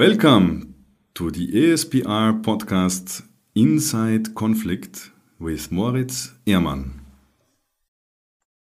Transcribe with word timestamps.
Welcome 0.00 0.76
to 1.12 1.30
the 1.30 1.46
ASPR 1.52 2.42
podcast 2.42 3.22
Inside 3.54 4.34
Conflict 4.34 5.10
with 5.38 5.70
Moritz 5.70 6.32
Ehrmann. 6.46 7.00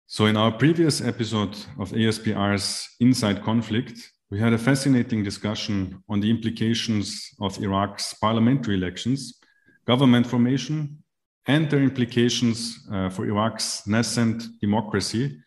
So, 0.06 0.28
in 0.28 0.38
our 0.38 0.54
previous 0.54 1.02
episode 1.02 1.58
of 1.78 1.92
ASPR's 1.92 2.88
Inside 3.02 3.44
Conflict, 3.44 4.10
we 4.32 4.40
had 4.40 4.54
a 4.54 4.58
fascinating 4.58 5.22
discussion 5.22 6.02
on 6.08 6.22
the 6.22 6.30
implications 6.30 7.30
of 7.42 7.62
Iraq's 7.62 8.14
parliamentary 8.14 8.76
elections, 8.76 9.38
government 9.86 10.26
formation, 10.28 11.04
and 11.46 11.70
their 11.70 11.84
implications 11.84 12.80
uh, 12.90 13.10
for 13.10 13.26
Iraq's 13.26 13.86
nascent 13.86 14.46
democracy 14.62 15.38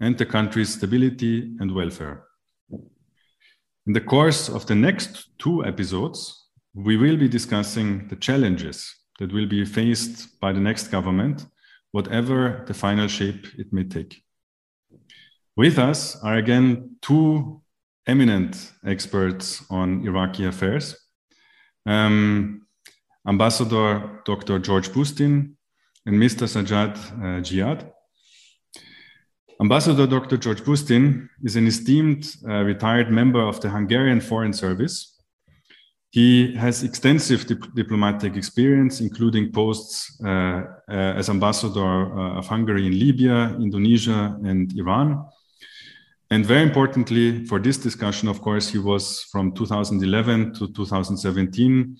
and 0.00 0.18
the 0.18 0.26
country's 0.26 0.74
stability 0.74 1.54
and 1.60 1.72
welfare. 1.72 2.24
In 3.88 3.94
the 3.94 4.02
course 4.02 4.50
of 4.50 4.66
the 4.66 4.74
next 4.74 5.30
two 5.38 5.64
episodes, 5.64 6.48
we 6.74 6.98
will 6.98 7.16
be 7.16 7.26
discussing 7.26 8.06
the 8.08 8.16
challenges 8.16 8.94
that 9.18 9.32
will 9.32 9.46
be 9.46 9.64
faced 9.64 10.38
by 10.40 10.52
the 10.52 10.60
next 10.60 10.88
government, 10.88 11.46
whatever 11.92 12.64
the 12.66 12.74
final 12.74 13.08
shape 13.08 13.46
it 13.56 13.72
may 13.72 13.84
take. 13.84 14.22
With 15.56 15.78
us 15.78 16.22
are 16.22 16.36
again 16.36 16.96
two 17.00 17.62
eminent 18.06 18.72
experts 18.84 19.64
on 19.70 20.06
Iraqi 20.06 20.44
affairs 20.44 20.94
um, 21.86 22.66
Ambassador 23.26 24.20
Dr. 24.26 24.58
George 24.58 24.90
Busztin 24.90 25.54
and 26.04 26.16
Mr. 26.22 26.46
Sajad 26.46 26.94
uh, 26.96 27.40
Jiyad. 27.40 27.90
Ambassador 29.60 30.06
Dr. 30.06 30.36
George 30.36 30.62
Busztin 30.62 31.28
is 31.42 31.56
an 31.56 31.66
esteemed 31.66 32.32
uh, 32.48 32.62
retired 32.62 33.10
member 33.10 33.40
of 33.40 33.60
the 33.60 33.68
Hungarian 33.68 34.20
Foreign 34.20 34.52
Service. 34.52 35.16
He 36.10 36.54
has 36.54 36.84
extensive 36.84 37.44
dip 37.46 37.74
diplomatic 37.74 38.36
experience, 38.36 39.00
including 39.00 39.50
posts 39.50 40.16
uh, 40.24 40.28
uh, 40.28 40.62
as 40.88 41.28
ambassador 41.28 41.80
uh, 41.80 42.38
of 42.38 42.46
Hungary 42.46 42.86
in 42.86 42.98
Libya, 42.98 43.56
Indonesia, 43.60 44.38
and 44.44 44.72
Iran. 44.78 45.26
And 46.30 46.46
very 46.46 46.62
importantly, 46.62 47.44
for 47.46 47.58
this 47.58 47.78
discussion, 47.78 48.28
of 48.28 48.40
course, 48.40 48.68
he 48.68 48.78
was 48.78 49.24
from 49.32 49.52
2011 49.52 50.54
to 50.54 50.72
2017 50.72 51.96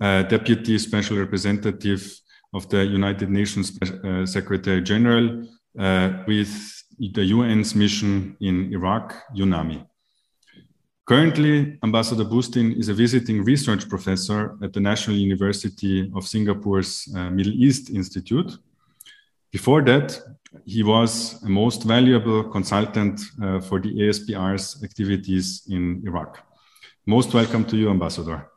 uh, 0.00 0.22
Deputy 0.22 0.78
Special 0.78 1.18
Representative 1.18 2.20
of 2.54 2.68
the 2.70 2.84
United 2.86 3.28
Nations 3.28 3.78
uh, 3.82 4.24
Secretary 4.24 4.80
General 4.80 5.46
with 6.26 6.76
the 6.98 7.32
UN's 7.32 7.74
mission 7.74 8.36
in 8.40 8.72
Iraq, 8.72 9.14
UNAMI. 9.34 9.86
Currently, 11.06 11.78
Ambassador 11.84 12.24
Busztin 12.24 12.76
is 12.76 12.88
a 12.88 12.94
visiting 12.94 13.44
research 13.44 13.88
professor 13.88 14.56
at 14.62 14.72
the 14.72 14.80
National 14.80 15.16
University 15.16 16.10
of 16.16 16.26
Singapore's 16.26 17.08
uh, 17.14 17.30
Middle 17.30 17.52
East 17.52 17.90
Institute. 17.90 18.58
Before 19.52 19.82
that, 19.82 20.20
he 20.64 20.82
was 20.82 21.40
a 21.44 21.48
most 21.48 21.84
valuable 21.84 22.44
consultant 22.50 23.20
uh, 23.40 23.60
for 23.60 23.80
the 23.80 23.92
ASPR's 23.94 24.82
activities 24.82 25.62
in 25.68 26.02
Iraq. 26.04 26.44
Most 27.06 27.32
welcome 27.32 27.64
to 27.66 27.76
you, 27.76 27.88
Ambassador. 27.88 28.50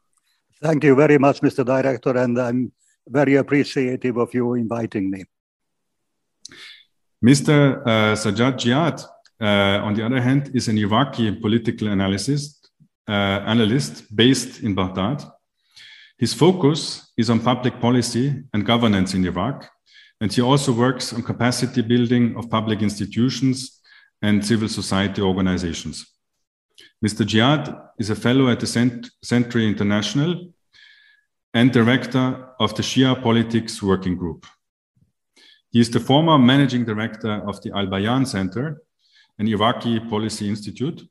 Thank 0.62 0.84
you 0.84 0.96
very 0.96 1.20
much, 1.20 1.42
Mr. 1.42 1.64
Director, 1.64 2.18
and 2.18 2.38
I'm 2.40 2.72
very 3.08 3.36
appreciative 3.36 4.18
of 4.18 4.34
you 4.34 4.56
inviting 4.56 5.12
me. 5.12 5.26
Mr. 7.24 7.82
Uh, 7.86 8.16
Sajad 8.16 8.56
Jiyad, 8.56 9.04
uh, 9.42 9.86
on 9.86 9.94
the 9.94 10.06
other 10.06 10.22
hand, 10.22 10.52
is 10.54 10.70
an 10.70 10.78
Iraqi 10.78 11.32
political 11.36 11.90
analyst, 11.90 12.70
uh, 13.10 13.12
analyst 13.46 14.16
based 14.16 14.62
in 14.62 14.74
Baghdad. 14.74 15.24
His 16.18 16.34
focus 16.34 17.12
is 17.18 17.30
on 17.30 17.42
public 17.42 17.80
policy 17.82 18.44
and 18.54 18.66
governance 18.66 19.14
in 19.14 19.26
Iraq, 19.26 19.70
and 20.22 20.32
he 20.32 20.42
also 20.42 20.72
works 20.72 21.12
on 21.14 21.22
capacity 21.22 21.82
building 21.82 22.38
of 22.38 22.50
public 22.50 22.82
institutions 22.82 23.82
and 24.22 24.46
civil 24.46 24.70
society 24.70 25.22
organizations. 25.22 26.06
Mr. 27.06 27.26
Jiyad 27.26 27.90
is 27.98 28.10
a 28.10 28.16
fellow 28.16 28.50
at 28.50 28.60
the 28.60 28.68
Cent 28.68 29.10
Century 29.24 29.68
International 29.68 30.54
and 31.54 31.72
director 31.72 32.50
of 32.60 32.76
the 32.76 32.84
Shia 32.84 33.22
Politics 33.22 33.82
Working 33.82 34.16
Group. 34.16 34.46
He 35.72 35.80
is 35.80 35.90
the 35.92 36.00
former 36.00 36.38
managing 36.40 36.84
director 36.86 37.32
of 37.48 37.62
the 37.62 37.72
Al 37.76 37.86
Bayan 37.86 38.26
Center, 38.26 38.82
an 39.38 39.48
Iraqi 39.48 40.00
policy 40.00 40.50
institute, 40.50 41.08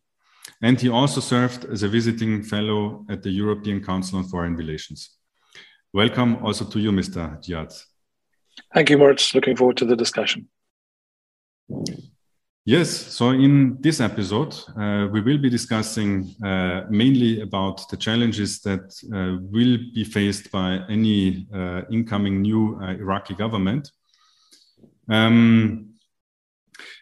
and 0.60 0.80
he 0.80 0.88
also 0.88 1.20
served 1.20 1.64
as 1.66 1.84
a 1.84 1.88
visiting 1.88 2.42
fellow 2.42 3.06
at 3.08 3.22
the 3.22 3.30
European 3.30 3.84
Council 3.84 4.18
on 4.18 4.24
Foreign 4.24 4.56
Relations. 4.56 5.18
Welcome 5.92 6.44
also 6.44 6.64
to 6.64 6.80
you, 6.80 6.90
Mr. 6.90 7.38
Jiyad. 7.40 7.72
Thank 8.74 8.90
you, 8.90 8.98
Moritz. 8.98 9.32
Looking 9.32 9.56
forward 9.56 9.76
to 9.76 9.84
the 9.84 9.96
discussion. 9.96 10.48
Yes, 12.64 12.90
so 12.90 13.30
in 13.30 13.80
this 13.80 14.00
episode, 14.00 14.54
uh, 14.76 15.08
we 15.10 15.20
will 15.20 15.38
be 15.38 15.48
discussing 15.48 16.34
uh, 16.44 16.82
mainly 16.90 17.40
about 17.40 17.88
the 17.88 17.96
challenges 17.96 18.60
that 18.60 18.92
uh, 19.14 19.38
will 19.40 19.78
be 19.94 20.04
faced 20.04 20.50
by 20.50 20.80
any 20.90 21.46
uh, 21.54 21.82
incoming 21.90 22.42
new 22.42 22.78
uh, 22.82 22.90
Iraqi 22.90 23.34
government. 23.34 23.90
Um, 25.08 25.88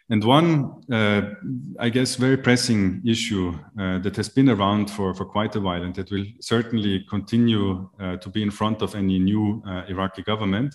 and 0.09 0.23
one, 0.23 0.83
uh, 0.91 1.33
I 1.79 1.89
guess, 1.89 2.15
very 2.15 2.37
pressing 2.37 3.01
issue 3.05 3.53
uh, 3.77 3.99
that 3.99 4.15
has 4.15 4.29
been 4.29 4.49
around 4.49 4.89
for, 4.89 5.13
for 5.13 5.25
quite 5.25 5.55
a 5.57 5.59
while 5.59 5.83
and 5.83 5.93
that 5.95 6.09
will 6.11 6.25
certainly 6.39 7.05
continue 7.09 7.89
uh, 7.99 8.15
to 8.17 8.29
be 8.29 8.41
in 8.41 8.51
front 8.51 8.81
of 8.81 8.95
any 8.95 9.19
new 9.19 9.61
uh, 9.67 9.83
Iraqi 9.89 10.23
government 10.23 10.73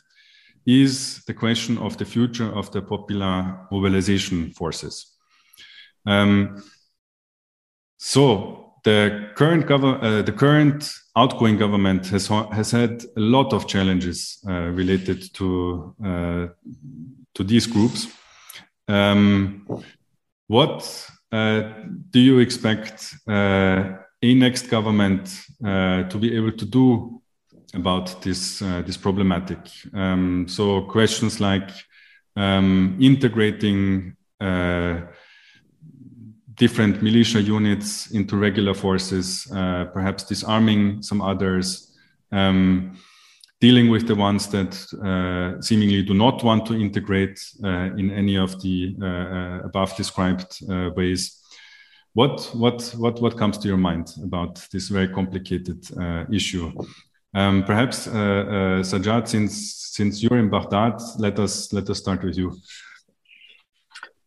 is 0.66 1.25
the 1.25 1.32
question 1.32 1.78
of 1.78 1.97
the 1.97 2.04
future 2.04 2.53
of 2.54 2.70
the 2.72 2.82
popular 2.82 3.66
mobilization 3.70 4.50
forces. 4.50 5.16
Um, 6.04 6.62
so 7.97 8.75
the 8.84 9.31
current, 9.34 9.70
uh, 9.70 10.22
the 10.22 10.32
current 10.32 10.91
outgoing 11.16 11.56
government 11.56 12.06
has, 12.09 12.28
has 12.28 12.70
had 12.70 13.03
a 13.16 13.20
lot 13.20 13.54
of 13.54 13.66
challenges 13.66 14.38
uh, 14.47 14.69
related 14.69 15.32
to 15.34 15.94
to 17.34 17.44
these 17.44 17.66
groups. 17.66 18.09
Um, 18.88 19.66
what 20.47 21.09
uh, 21.31 21.62
do 22.10 22.20
you 22.20 22.41
expect 22.41 23.15
uh, 23.28 23.97
a 24.22 24.34
next 24.34 24.69
government 24.69 25.34
uh, 25.65 26.04
to 26.04 26.19
be 26.19 26.37
able 26.37 26.53
to 26.53 26.65
do 26.65 27.22
about 27.75 28.22
this 28.22 28.60
uh, 28.62 28.82
this 28.82 28.97
problematic? 28.97 29.59
Um, 29.94 30.47
so 30.48 30.82
questions 30.82 31.41
like 31.41 31.70
um, 32.37 32.98
integrating 33.00 34.16
uh, 34.41 35.00
different 36.54 37.03
militia 37.03 37.41
units 37.41 38.10
into 38.10 38.37
regular 38.37 38.75
forces, 38.75 39.50
uh, 39.53 39.87
perhaps 39.87 40.25
disarming 40.25 41.03
some 41.03 41.20
others. 41.20 41.97
Um, 42.31 42.99
dealing 43.62 43.89
with 43.89 44.09
the 44.09 44.15
ones 44.17 44.49
that 44.49 44.75
uh, 45.05 45.62
seemingly 45.62 46.03
do 46.03 46.15
not 46.15 46.43
want 46.43 46.67
to 46.67 46.75
integrate 46.75 47.39
uh, 47.62 47.97
in 47.97 48.11
any 48.11 48.37
of 48.37 48.61
the 48.61 48.97
uh, 49.00 49.06
uh 49.06 49.61
above 49.69 49.97
described 49.97 50.50
uh, 50.69 50.91
ways. 50.97 51.39
What, 52.15 52.50
what, 52.55 52.83
what, 52.99 53.23
what 53.23 53.39
comes 53.39 53.56
to 53.59 53.69
your 53.69 53.78
mind 53.78 54.06
about 54.23 54.55
this 54.73 54.89
very 54.89 55.09
complicated 55.09 55.78
uh, 55.97 56.25
issue? 56.31 56.73
Um, 57.34 57.65
perhaps 57.65 58.09
Sajad, 58.91 59.28
since, 59.28 59.55
since 59.97 60.23
you're 60.23 60.39
in 60.39 60.50
Baghdad, 60.50 61.00
let 61.19 61.39
us, 61.39 61.73
let 61.73 61.89
us 61.89 61.99
start 61.99 62.23
with 62.23 62.37
you. 62.37 62.53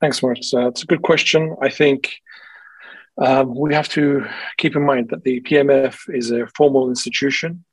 Thanks, 0.02 0.23
Moritz. 0.23 0.52
it's 0.53 0.84
a 0.84 0.88
good 0.88 1.03
question. 1.03 1.55
I 1.61 1.70
think 1.70 2.22
we 3.46 3.73
have 3.73 3.90
to 3.90 4.26
keep 4.58 4.76
in 4.76 4.84
mind 4.84 5.09
that 5.09 5.23
the 5.23 5.41
PMF 5.41 5.96
is 6.09 6.32
a 6.32 6.47
formal 6.55 6.90
institution 6.90 7.66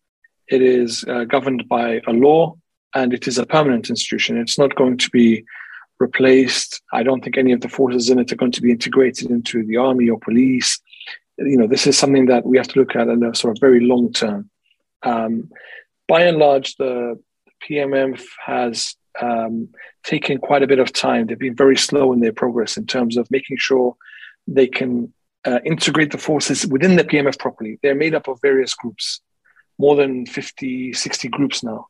it 0.52 0.60
is 0.60 1.02
uh, 1.08 1.24
governed 1.24 1.66
by 1.66 2.02
a 2.06 2.12
law 2.12 2.54
and 2.94 3.14
it 3.14 3.26
is 3.26 3.38
a 3.38 3.46
permanent 3.46 3.88
institution. 3.88 4.36
It's 4.36 4.58
not 4.58 4.74
going 4.74 4.98
to 4.98 5.08
be 5.10 5.44
replaced. 5.98 6.82
I 6.92 7.02
don't 7.02 7.24
think 7.24 7.38
any 7.38 7.52
of 7.52 7.62
the 7.62 7.70
forces 7.70 8.10
in 8.10 8.18
it 8.18 8.30
are 8.32 8.36
going 8.36 8.52
to 8.52 8.60
be 8.60 8.70
integrated 8.70 9.30
into 9.30 9.64
the 9.64 9.78
army 9.78 10.10
or 10.10 10.18
police. 10.18 10.78
You 11.38 11.56
know, 11.56 11.66
this 11.66 11.86
is 11.86 11.96
something 11.96 12.26
that 12.26 12.44
we 12.44 12.58
have 12.58 12.68
to 12.68 12.78
look 12.78 12.94
at 12.94 13.08
in 13.08 13.24
a 13.24 13.34
sort 13.34 13.56
of 13.56 13.60
very 13.60 13.80
long 13.80 14.12
term. 14.12 14.50
Um, 15.02 15.48
by 16.06 16.20
and 16.24 16.36
large, 16.36 16.76
the 16.76 17.18
PMF 17.66 18.22
has 18.44 18.94
um, 19.22 19.70
taken 20.04 20.36
quite 20.36 20.62
a 20.62 20.66
bit 20.66 20.78
of 20.78 20.92
time. 20.92 21.26
They've 21.26 21.38
been 21.38 21.56
very 21.56 21.78
slow 21.78 22.12
in 22.12 22.20
their 22.20 22.32
progress 22.34 22.76
in 22.76 22.84
terms 22.84 23.16
of 23.16 23.30
making 23.30 23.56
sure 23.56 23.96
they 24.46 24.66
can 24.66 25.14
uh, 25.46 25.60
integrate 25.64 26.12
the 26.12 26.18
forces 26.18 26.66
within 26.66 26.96
the 26.96 27.04
PMF 27.04 27.38
properly. 27.38 27.78
They're 27.82 27.94
made 27.94 28.14
up 28.14 28.28
of 28.28 28.38
various 28.42 28.74
groups 28.74 29.21
more 29.82 29.96
than 29.96 30.26
50, 30.26 30.92
60 30.92 31.28
groups 31.28 31.64
now. 31.64 31.88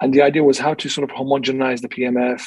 And 0.00 0.14
the 0.14 0.22
idea 0.22 0.42
was 0.42 0.58
how 0.58 0.72
to 0.72 0.88
sort 0.88 1.08
of 1.08 1.14
homogenize 1.14 1.82
the 1.82 1.88
PMF, 1.88 2.42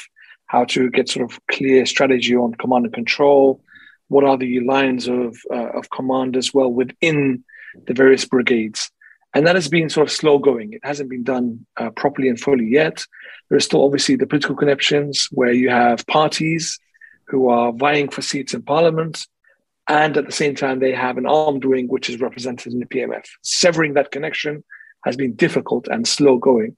how 0.46 0.64
to 0.64 0.90
get 0.90 1.08
sort 1.08 1.30
of 1.30 1.38
clear 1.46 1.86
strategy 1.86 2.34
on 2.34 2.54
command 2.54 2.86
and 2.86 2.94
control, 2.94 3.62
what 4.08 4.24
are 4.24 4.36
the 4.36 4.58
lines 4.74 5.06
of, 5.06 5.38
uh, 5.48 5.70
of 5.78 5.90
command 5.90 6.36
as 6.36 6.52
well 6.52 6.72
within 6.72 7.44
the 7.86 7.94
various 7.94 8.24
brigades. 8.24 8.90
And 9.32 9.46
that 9.46 9.54
has 9.54 9.68
been 9.68 9.90
sort 9.90 10.08
of 10.08 10.12
slow 10.12 10.38
going. 10.38 10.72
It 10.72 10.84
hasn't 10.84 11.08
been 11.08 11.22
done 11.22 11.64
uh, 11.76 11.90
properly 11.90 12.28
and 12.28 12.40
fully 12.40 12.66
yet. 12.66 13.06
There 13.48 13.56
are 13.58 13.68
still 13.68 13.84
obviously 13.84 14.16
the 14.16 14.26
political 14.26 14.56
connections 14.56 15.28
where 15.30 15.52
you 15.52 15.70
have 15.70 16.04
parties 16.08 16.80
who 17.28 17.48
are 17.48 17.72
vying 17.72 18.08
for 18.08 18.22
seats 18.22 18.54
in 18.54 18.62
parliament. 18.62 19.24
And 19.86 20.16
at 20.16 20.26
the 20.26 20.40
same 20.42 20.56
time, 20.56 20.80
they 20.80 20.92
have 20.92 21.16
an 21.16 21.26
armed 21.26 21.64
wing 21.64 21.86
which 21.86 22.10
is 22.10 22.20
represented 22.20 22.72
in 22.72 22.80
the 22.80 22.86
PMF. 22.86 23.26
Severing 23.42 23.94
that 23.94 24.10
connection 24.10 24.64
has 25.04 25.16
been 25.16 25.34
difficult 25.34 25.88
and 25.88 26.06
slow 26.06 26.38
going. 26.38 26.76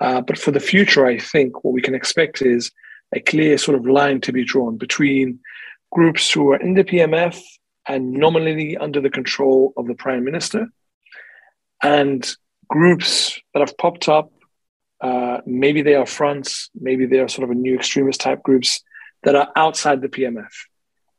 Uh, 0.00 0.20
but 0.20 0.38
for 0.38 0.50
the 0.50 0.60
future, 0.60 1.06
I 1.06 1.18
think 1.18 1.64
what 1.64 1.74
we 1.74 1.82
can 1.82 1.94
expect 1.94 2.42
is 2.42 2.70
a 3.14 3.20
clear 3.20 3.58
sort 3.58 3.78
of 3.78 3.86
line 3.86 4.20
to 4.22 4.32
be 4.32 4.44
drawn 4.44 4.76
between 4.76 5.40
groups 5.92 6.30
who 6.30 6.52
are 6.52 6.60
in 6.60 6.74
the 6.74 6.84
PMF 6.84 7.40
and 7.86 8.12
nominally 8.12 8.76
under 8.76 9.00
the 9.00 9.10
control 9.10 9.72
of 9.76 9.86
the 9.86 9.94
prime 9.94 10.24
minister, 10.24 10.68
and 11.82 12.34
groups 12.68 13.38
that 13.52 13.60
have 13.60 13.76
popped 13.76 14.08
up. 14.08 14.32
Uh, 15.00 15.40
maybe 15.44 15.82
they 15.82 15.94
are 15.94 16.06
fronts, 16.06 16.70
maybe 16.74 17.04
they 17.04 17.18
are 17.18 17.28
sort 17.28 17.44
of 17.44 17.50
a 17.50 17.58
new 17.58 17.74
extremist 17.74 18.20
type 18.20 18.42
groups 18.42 18.82
that 19.22 19.34
are 19.34 19.50
outside 19.54 20.00
the 20.00 20.08
PMF. 20.08 20.52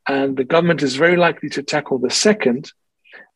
And 0.08 0.36
the 0.36 0.44
government 0.44 0.82
is 0.82 0.96
very 0.96 1.16
likely 1.16 1.48
to 1.50 1.62
tackle 1.62 1.98
the 1.98 2.10
second, 2.10 2.72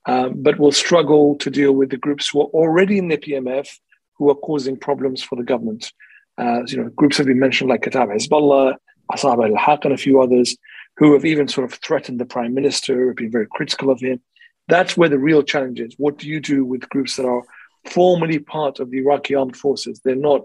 um, 0.07 0.43
but 0.43 0.59
will 0.59 0.73
struggle 0.73 1.37
to 1.37 1.51
deal 1.51 1.73
with 1.73 1.91
the 1.91 1.97
groups 1.97 2.29
who 2.29 2.41
are 2.41 2.47
already 2.47 2.99
in 2.99 3.09
the 3.09 3.19
PMF 3.19 3.69
who 4.15 4.31
are 4.31 4.35
causing 4.35 4.77
problems 4.77 5.23
for 5.23 5.37
the 5.37 5.43
government. 5.43 5.93
Uh, 6.39 6.63
you 6.67 6.77
know, 6.77 6.89
groups 6.91 7.17
have 7.17 7.27
been 7.27 7.39
mentioned 7.39 7.71
like 7.71 7.83
Kata'ib 7.83 8.15
Hezbollah, 8.15 8.77
Asab 9.13 9.45
al-Haq, 9.45 9.85
and 9.85 9.95
a 9.95 9.99
few 9.99 10.21
others 10.21 10.57
who 10.97 11.13
have 11.15 11.25
even 11.25 11.49
sort 11.49 11.71
of 11.71 11.79
threatened 11.79 12.21
the 12.21 12.27
prime 12.27 12.55
minister, 12.55 13.15
been 13.15 13.31
very 13.31 13.47
critical 13.51 13.91
of 13.91 14.01
him. 14.01 14.21
That's 14.69 14.97
where 14.97 15.09
the 15.09 15.19
real 15.19 15.43
challenge 15.43 15.81
is. 15.81 15.95
What 15.97 16.19
do 16.19 16.29
you 16.29 16.41
do 16.41 16.65
with 16.65 16.89
groups 16.91 17.17
that 17.17 17.27
are 17.27 17.43
formally 17.87 18.39
part 18.39 18.79
of 18.79 18.91
the 18.91 18.99
Iraqi 18.99 19.35
armed 19.35 19.57
forces? 19.57 20.01
They're 20.05 20.15
not, 20.15 20.43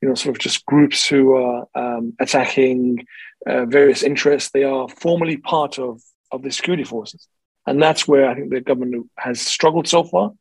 you 0.00 0.08
know, 0.08 0.14
sort 0.14 0.34
of 0.34 0.40
just 0.40 0.64
groups 0.66 1.06
who 1.06 1.34
are 1.34 1.66
um, 1.74 2.14
attacking 2.18 3.06
uh, 3.46 3.66
various 3.66 4.02
interests. 4.02 4.50
They 4.50 4.64
are 4.64 4.88
formally 4.88 5.36
part 5.36 5.78
of, 5.78 6.00
of 6.32 6.42
the 6.42 6.50
security 6.50 6.84
forces. 6.84 7.28
And 7.68 7.82
that's 7.82 8.08
where 8.08 8.28
I 8.28 8.34
think 8.34 8.50
the 8.50 8.62
government 8.62 9.10
has 9.18 9.40
struggled 9.40 9.86
so 9.86 10.02
far, 10.02 10.32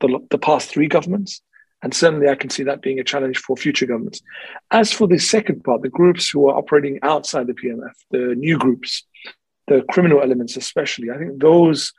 the, 0.00 0.18
the 0.30 0.38
past 0.38 0.70
three 0.70 0.88
governments. 0.88 1.42
And 1.82 1.92
certainly 1.92 2.28
I 2.28 2.34
can 2.34 2.48
see 2.48 2.62
that 2.62 2.80
being 2.80 2.98
a 2.98 3.04
challenge 3.04 3.38
for 3.38 3.56
future 3.56 3.86
governments. 3.86 4.22
As 4.70 4.90
for 4.90 5.06
the 5.06 5.18
second 5.18 5.64
part, 5.64 5.82
the 5.82 5.90
groups 5.90 6.30
who 6.30 6.48
are 6.48 6.56
operating 6.56 6.98
outside 7.02 7.46
the 7.46 7.54
PMF, 7.54 7.92
the 8.10 8.34
new 8.36 8.56
groups, 8.56 9.04
the 9.66 9.82
criminal 9.90 10.22
elements 10.22 10.56
especially, 10.56 11.10
I 11.10 11.18
think 11.18 11.40
those, 11.40 11.92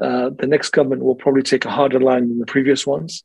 uh, 0.00 0.30
the 0.38 0.46
next 0.46 0.70
government 0.70 1.02
will 1.02 1.16
probably 1.16 1.42
take 1.42 1.64
a 1.64 1.70
harder 1.70 2.00
line 2.00 2.28
than 2.28 2.38
the 2.38 2.46
previous 2.46 2.86
ones, 2.86 3.24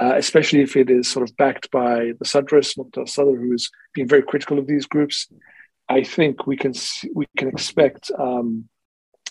uh, 0.00 0.14
especially 0.16 0.62
if 0.62 0.76
it 0.76 0.90
is 0.90 1.06
sort 1.06 1.28
of 1.28 1.36
backed 1.36 1.70
by 1.70 2.12
the 2.18 2.24
Sadris, 2.24 2.76
Muqtada 2.76 3.08
Sadr, 3.08 3.36
who 3.36 3.52
has 3.52 3.68
been 3.94 4.08
very 4.08 4.22
critical 4.22 4.58
of 4.58 4.66
these 4.66 4.86
groups. 4.86 5.28
I 5.88 6.02
think 6.02 6.46
we 6.46 6.56
can 6.56 6.72
we 7.14 7.26
can 7.36 7.48
expect 7.48 8.10
um, 8.18 8.68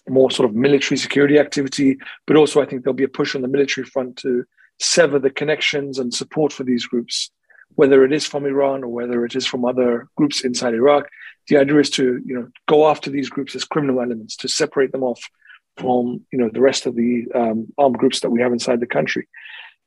more 0.10 0.32
sort 0.32 0.50
of 0.50 0.56
military 0.56 0.98
security 0.98 1.38
activity, 1.38 1.98
but 2.28 2.36
also 2.36 2.62
I 2.62 2.66
think 2.66 2.84
there'll 2.84 2.94
be 2.94 3.04
a 3.04 3.10
push 3.10 3.36
on 3.36 3.42
the 3.42 3.48
military 3.48 3.86
front 3.86 4.18
to 4.18 4.46
sever 4.80 5.20
the 5.20 5.30
connections 5.30 6.00
and 6.00 6.14
support 6.14 6.54
for 6.54 6.64
these 6.64 6.86
groups, 6.86 7.32
whether 7.76 8.04
it 8.04 8.14
is 8.14 8.26
from 8.26 8.46
Iran 8.46 8.84
or 8.84 8.90
whether 8.90 9.26
it 9.26 9.36
is 9.36 9.46
from 9.46 9.66
other 9.66 10.08
groups 10.16 10.42
inside 10.42 10.74
Iraq. 10.74 11.08
The 11.48 11.58
idea 11.58 11.80
is 11.80 11.90
to 11.92 12.22
you 12.26 12.36
know 12.36 12.48
go 12.68 12.90
after 12.90 13.10
these 13.10 13.30
groups 13.30 13.56
as 13.56 13.66
criminal 13.66 14.02
elements, 14.02 14.36
to 14.38 14.48
separate 14.48 14.92
them 14.92 15.04
off 15.04 15.22
from 15.78 16.26
you 16.32 16.40
know 16.40 16.50
the 16.52 16.62
rest 16.62 16.86
of 16.86 16.96
the 16.96 17.26
um, 17.34 17.68
armed 17.78 17.98
groups 17.98 18.20
that 18.22 18.30
we 18.30 18.42
have 18.42 18.54
inside 18.54 18.80
the 18.80 18.88
country. 18.88 19.28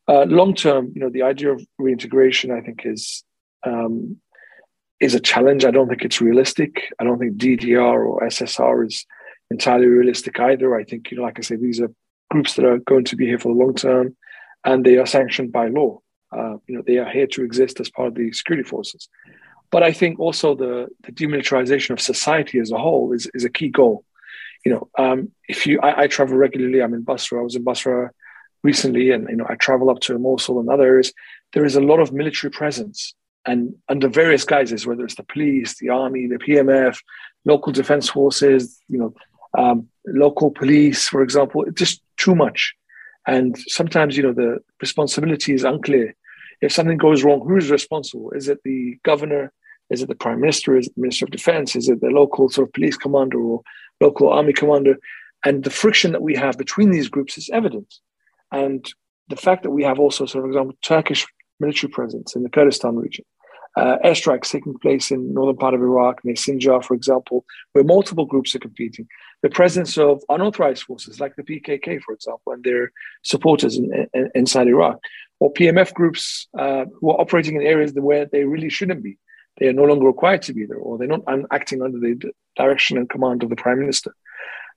Uh, 0.08 0.24
long 0.24 0.54
term, 0.54 0.92
you 0.94 1.00
know, 1.00 1.10
the 1.10 1.22
idea 1.22 1.52
of 1.52 1.64
reintegration, 1.78 2.50
I 2.50 2.60
think, 2.60 2.82
is 2.84 3.24
um, 3.64 4.20
is 5.00 5.14
a 5.14 5.20
challenge. 5.20 5.64
I 5.64 5.70
don't 5.70 5.88
think 5.88 6.02
it's 6.02 6.20
realistic. 6.20 6.92
I 6.98 7.04
don't 7.04 7.18
think 7.18 7.36
DDR 7.36 8.06
or 8.06 8.20
SSR 8.22 8.86
is 8.86 9.06
entirely 9.52 9.86
realistic 9.86 10.40
either. 10.40 10.76
I 10.76 10.84
think, 10.84 11.10
you 11.10 11.18
know, 11.18 11.24
like 11.24 11.38
I 11.38 11.42
say, 11.42 11.56
these 11.56 11.80
are 11.80 11.90
groups 12.30 12.54
that 12.54 12.64
are 12.64 12.78
going 12.78 13.04
to 13.04 13.16
be 13.16 13.26
here 13.26 13.38
for 13.38 13.52
the 13.52 13.60
long 13.60 13.74
term 13.74 14.16
and 14.64 14.84
they 14.84 14.96
are 14.96 15.06
sanctioned 15.06 15.52
by 15.52 15.68
law. 15.68 16.00
Uh, 16.30 16.56
you 16.66 16.74
know, 16.74 16.82
they 16.86 16.98
are 16.98 17.10
here 17.10 17.26
to 17.26 17.44
exist 17.44 17.80
as 17.80 17.90
part 17.90 18.08
of 18.08 18.14
the 18.14 18.32
security 18.32 18.66
forces. 18.68 19.08
But 19.70 19.82
I 19.82 19.92
think 19.92 20.18
also 20.18 20.54
the, 20.54 20.88
the 21.02 21.12
demilitarization 21.12 21.90
of 21.90 22.00
society 22.00 22.58
as 22.58 22.70
a 22.70 22.78
whole 22.78 23.12
is, 23.12 23.30
is 23.34 23.44
a 23.44 23.50
key 23.50 23.68
goal. 23.68 24.04
You 24.64 24.72
know, 24.72 24.88
um, 24.98 25.32
if 25.48 25.66
you, 25.66 25.80
I, 25.80 26.02
I, 26.02 26.06
travel 26.06 26.36
regularly. 26.36 26.80
I'm 26.80 26.94
in 26.94 27.02
Basra. 27.02 27.40
I 27.40 27.42
was 27.42 27.56
in 27.56 27.64
Basra 27.64 28.12
recently, 28.62 29.10
and 29.10 29.28
you 29.28 29.36
know, 29.36 29.46
I 29.48 29.56
travel 29.56 29.90
up 29.90 30.00
to 30.00 30.18
Mosul 30.18 30.60
and 30.60 30.68
other 30.68 30.86
areas. 30.86 31.12
There 31.52 31.64
is 31.64 31.74
a 31.74 31.80
lot 31.80 31.98
of 31.98 32.12
military 32.12 32.50
presence, 32.50 33.14
and 33.44 33.74
under 33.88 34.08
various 34.08 34.44
guises, 34.44 34.86
whether 34.86 35.04
it's 35.04 35.16
the 35.16 35.24
police, 35.24 35.78
the 35.78 35.88
army, 35.88 36.28
the 36.28 36.36
PMF, 36.36 36.96
local 37.44 37.72
defense 37.72 38.08
forces, 38.08 38.78
you 38.88 38.98
know, 38.98 39.14
um, 39.56 39.88
local 40.06 40.50
police, 40.50 41.08
for 41.08 41.22
example. 41.22 41.64
Just 41.72 42.02
too 42.16 42.34
much. 42.34 42.74
And 43.26 43.56
sometimes, 43.68 44.16
you 44.16 44.22
know, 44.22 44.32
the 44.32 44.58
responsibility 44.80 45.54
is 45.54 45.64
unclear. 45.64 46.14
If 46.60 46.72
something 46.72 46.98
goes 46.98 47.24
wrong, 47.24 47.40
who 47.40 47.56
is 47.56 47.70
responsible? 47.70 48.30
Is 48.32 48.48
it 48.48 48.60
the 48.64 48.98
governor? 49.04 49.52
Is 49.90 50.02
it 50.02 50.08
the 50.08 50.14
prime 50.14 50.40
minister? 50.40 50.76
Is 50.76 50.86
it 50.86 50.94
the 50.94 51.02
minister 51.02 51.24
of 51.24 51.30
defense? 51.30 51.76
Is 51.76 51.88
it 51.88 52.00
the 52.00 52.08
local 52.08 52.48
sort 52.48 52.68
of 52.68 52.72
police 52.72 52.96
commander 52.96 53.40
or 53.40 53.62
local 54.00 54.30
army 54.30 54.52
commander? 54.52 54.96
And 55.44 55.64
the 55.64 55.70
friction 55.70 56.12
that 56.12 56.22
we 56.22 56.36
have 56.36 56.56
between 56.56 56.90
these 56.90 57.08
groups 57.08 57.36
is 57.36 57.50
evident. 57.52 57.94
And 58.52 58.84
the 59.28 59.36
fact 59.36 59.62
that 59.64 59.70
we 59.70 59.82
have 59.84 59.98
also, 59.98 60.26
so 60.26 60.40
for 60.40 60.46
example, 60.46 60.76
Turkish 60.82 61.26
military 61.58 61.90
presence 61.90 62.36
in 62.36 62.42
the 62.42 62.48
Kurdistan 62.48 62.96
region, 62.96 63.24
uh, 63.76 63.96
airstrikes 64.04 64.50
taking 64.50 64.78
place 64.78 65.10
in 65.10 65.32
northern 65.32 65.56
part 65.56 65.74
of 65.74 65.80
Iraq, 65.80 66.24
near 66.24 66.34
Sinjar, 66.34 66.84
for 66.84 66.94
example, 66.94 67.44
where 67.72 67.84
multiple 67.84 68.26
groups 68.26 68.54
are 68.54 68.58
competing. 68.58 69.06
The 69.42 69.50
presence 69.50 69.96
of 69.98 70.22
unauthorized 70.28 70.82
forces 70.82 71.20
like 71.20 71.36
the 71.36 71.42
PKK, 71.42 72.02
for 72.02 72.14
example, 72.14 72.52
and 72.52 72.62
their 72.62 72.92
supporters 73.22 73.76
in, 73.76 74.08
in, 74.12 74.30
inside 74.34 74.68
Iraq, 74.68 75.00
or 75.40 75.52
PMF 75.52 75.94
groups 75.94 76.48
uh, 76.58 76.84
who 77.00 77.10
are 77.10 77.20
operating 77.20 77.56
in 77.56 77.62
areas 77.62 77.92
where 77.94 78.26
they 78.26 78.44
really 78.44 78.68
shouldn't 78.68 79.02
be. 79.02 79.18
They 79.58 79.68
are 79.68 79.72
no 79.72 79.84
longer 79.84 80.06
required 80.06 80.42
to 80.42 80.54
be 80.54 80.66
there, 80.66 80.78
or 80.78 80.98
they're 80.98 81.08
not 81.08 81.24
acting 81.50 81.82
under 81.82 81.98
the 81.98 82.32
direction 82.56 82.96
and 82.96 83.08
command 83.08 83.42
of 83.42 83.50
the 83.50 83.56
prime 83.56 83.80
minister. 83.80 84.14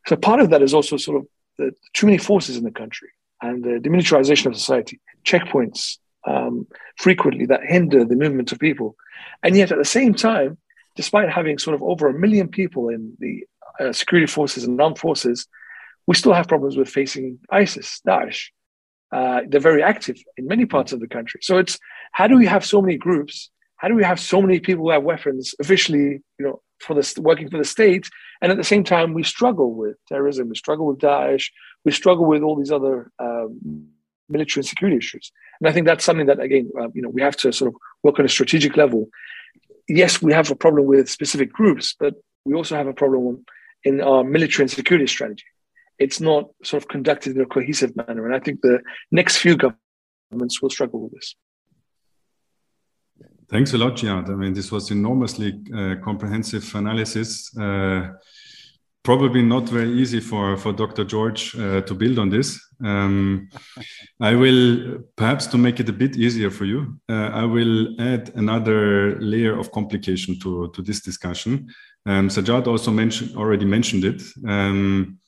So 0.07 0.15
part 0.15 0.39
of 0.39 0.49
that 0.51 0.61
is 0.61 0.73
also 0.73 0.97
sort 0.97 1.17
of 1.17 1.27
the 1.57 1.71
too 1.93 2.05
many 2.05 2.17
forces 2.17 2.57
in 2.57 2.63
the 2.63 2.71
country 2.71 3.09
and 3.41 3.63
the 3.63 3.79
demilitarization 3.79 4.47
of 4.47 4.55
society, 4.55 4.99
checkpoints, 5.25 5.97
um, 6.25 6.67
frequently 6.97 7.45
that 7.45 7.63
hinder 7.63 8.03
the 8.03 8.15
movement 8.15 8.51
of 8.51 8.59
people. 8.59 8.95
And 9.43 9.55
yet, 9.55 9.71
at 9.71 9.77
the 9.77 9.85
same 9.85 10.13
time, 10.13 10.57
despite 10.95 11.29
having 11.29 11.57
sort 11.57 11.75
of 11.75 11.83
over 11.83 12.07
a 12.07 12.13
million 12.13 12.47
people 12.47 12.89
in 12.89 13.15
the 13.19 13.45
uh, 13.79 13.91
security 13.91 14.27
forces 14.27 14.63
and 14.63 14.79
armed 14.81 14.97
forces, 14.97 15.47
we 16.07 16.15
still 16.15 16.33
have 16.33 16.47
problems 16.47 16.77
with 16.77 16.89
facing 16.89 17.39
ISIS, 17.49 18.01
Daesh. 18.07 18.49
Uh, 19.11 19.41
they're 19.47 19.59
very 19.59 19.83
active 19.83 20.17
in 20.37 20.47
many 20.47 20.65
parts 20.65 20.91
of 20.91 20.99
the 20.99 21.07
country. 21.07 21.39
So 21.43 21.57
it's 21.57 21.79
how 22.11 22.27
do 22.27 22.37
we 22.37 22.45
have 22.45 22.65
so 22.65 22.81
many 22.81 22.97
groups? 22.97 23.49
How 23.77 23.87
do 23.87 23.95
we 23.95 24.03
have 24.03 24.19
so 24.19 24.41
many 24.41 24.59
people 24.59 24.85
who 24.85 24.91
have 24.91 25.03
weapons 25.03 25.53
officially, 25.59 26.21
you 26.39 26.45
know, 26.45 26.61
for 26.79 26.93
the 26.93 27.21
working 27.21 27.49
for 27.49 27.57
the 27.57 27.65
state, 27.65 28.09
and 28.41 28.51
at 28.51 28.57
the 28.57 28.63
same 28.63 28.83
time 28.83 29.13
we 29.13 29.23
struggle 29.23 29.73
with 29.73 29.95
terrorism, 30.07 30.49
we 30.49 30.55
struggle 30.55 30.85
with 30.87 30.99
Daesh, 30.99 31.49
we 31.85 31.91
struggle 31.91 32.25
with 32.25 32.41
all 32.41 32.55
these 32.55 32.71
other 32.71 33.11
um, 33.19 33.87
military 34.29 34.61
and 34.61 34.67
security 34.67 34.97
issues. 34.97 35.31
And 35.59 35.69
I 35.69 35.71
think 35.71 35.85
that's 35.85 36.03
something 36.03 36.27
that, 36.27 36.39
again, 36.39 36.69
uh, 36.79 36.89
you 36.93 37.01
know, 37.01 37.09
we 37.09 37.21
have 37.21 37.37
to 37.37 37.51
sort 37.51 37.69
of 37.73 37.75
work 38.03 38.19
on 38.19 38.25
a 38.25 38.29
strategic 38.29 38.75
level. 38.77 39.09
Yes, 39.87 40.21
we 40.21 40.33
have 40.33 40.49
a 40.51 40.55
problem 40.55 40.85
with 40.85 41.09
specific 41.09 41.51
groups, 41.51 41.95
but 41.99 42.15
we 42.43 42.53
also 42.53 42.75
have 42.75 42.87
a 42.87 42.93
problem 42.93 43.45
in 43.83 44.01
our 44.01 44.23
military 44.23 44.63
and 44.63 44.71
security 44.71 45.07
strategy. 45.07 45.45
It's 45.99 46.19
not 46.19 46.49
sort 46.63 46.83
of 46.83 46.89
conducted 46.89 47.35
in 47.35 47.41
a 47.41 47.45
cohesive 47.45 47.95
manner. 47.95 48.25
And 48.25 48.35
I 48.35 48.39
think 48.39 48.61
the 48.61 48.81
next 49.11 49.37
few 49.37 49.55
governments 49.55 50.61
will 50.61 50.69
struggle 50.69 51.01
with 51.01 51.13
this. 51.13 51.35
Thanks 53.47 53.73
a 53.73 53.77
lot, 53.77 53.95
Jiyad. 53.95 54.27
I 54.29 54.33
mean, 54.33 54.53
this 54.53 54.71
was 54.71 54.89
enormously 54.89 55.61
uh, 55.73 55.95
comprehensive 56.03 56.73
analysis. 56.73 57.55
Uh, 57.55 58.13
probably 59.05 59.43
not 59.43 59.69
very 59.69 59.91
easy 59.91 60.19
for, 60.19 60.57
for 60.57 60.73
Dr. 60.73 61.05
George 61.05 61.55
uh, 61.55 61.81
to 61.81 61.93
build 61.93 62.17
on 62.17 62.29
this. 62.29 62.59
Um, 62.83 63.47
I 64.19 64.33
will, 64.35 64.97
perhaps 65.15 65.45
to 65.47 65.57
make 65.57 65.79
it 65.79 65.87
a 65.87 65.93
bit 65.93 66.17
easier 66.17 66.49
for 66.49 66.65
you, 66.65 66.99
uh, 67.07 67.29
I 67.41 67.45
will 67.45 68.01
add 68.01 68.31
another 68.35 69.17
layer 69.21 69.57
of 69.57 69.71
complication 69.71 70.39
to, 70.39 70.71
to 70.73 70.81
this 70.81 71.01
discussion. 71.01 71.69
Um, 72.07 72.29
Sajad 72.29 72.65
also 72.67 72.91
mentioned, 72.91 73.37
already 73.37 73.65
mentioned 73.65 74.03
it. 74.05 74.21
Um, 74.47 75.19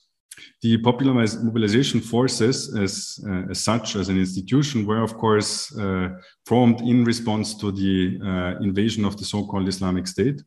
the 0.62 0.77
popular 0.79 1.13
mobilization 1.13 2.01
forces 2.01 2.75
as, 2.75 3.19
uh, 3.29 3.51
as 3.51 3.63
such, 3.63 3.96
as 3.96 4.10
an 4.10 4.17
institution, 4.17 4.88
were 4.88 5.03
of 5.03 5.15
course 5.17 5.75
uh, 5.77 6.10
formed 6.48 6.81
in 6.81 7.03
response 7.03 7.55
to 7.55 7.72
the 7.72 8.19
uh, 8.24 8.63
invasion 8.63 9.05
of 9.05 9.17
the 9.17 9.25
so-called 9.25 9.67
Islamic 9.67 10.07
State 10.07 10.41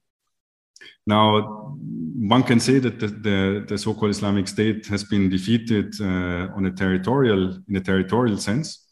Now, 1.07 1.77
one 2.21 2.43
can 2.43 2.61
say 2.61 2.79
that 2.79 3.01
the, 3.01 3.07
the, 3.09 3.65
the 3.67 3.79
so-called 3.79 4.11
Islamic 4.11 4.47
State 4.47 4.87
has 4.87 5.05
been 5.05 5.29
defeated 5.29 5.95
uh, 6.01 6.55
on 6.55 6.67
a 6.67 6.71
territorial, 6.71 7.59
in 7.69 7.77
a 7.77 7.81
territorial 7.81 8.39
sense. 8.39 8.87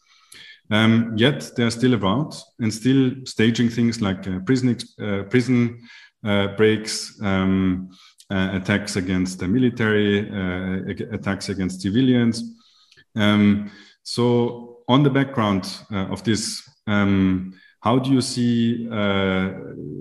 Um, 0.71 1.15
yet 1.17 1.51
they're 1.57 1.71
still 1.71 1.95
about 1.95 2.41
and 2.59 2.73
still 2.73 3.13
staging 3.25 3.71
things 3.71 4.03
like 4.03 4.27
uh, 4.29 4.41
prison, 4.41 4.77
uh, 5.01 5.23
prison 5.25 5.81
uh, 6.25 6.49
breaks, 6.57 7.19
um, 7.23 7.91
uh, 8.31 8.51
attacks 8.53 8.97
against 8.97 9.39
the 9.39 9.49
military, 9.49 10.29
uh, 10.31 11.15
attacks 11.15 11.49
against 11.49 11.81
civilians. 11.81 12.43
Um, 13.17 13.71
so, 14.03 14.81
on 14.89 15.03
the 15.03 15.11
background 15.11 15.71
of 15.91 16.25
this, 16.25 16.63
um, 16.87 17.55
how 17.81 17.99
do 17.99 18.11
you 18.11 18.21
see 18.21 18.89
uh, 18.91 19.51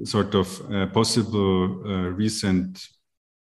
sort 0.04 0.34
of 0.36 0.48
possible 0.94 1.82
uh, 1.86 2.10
recent 2.10 2.88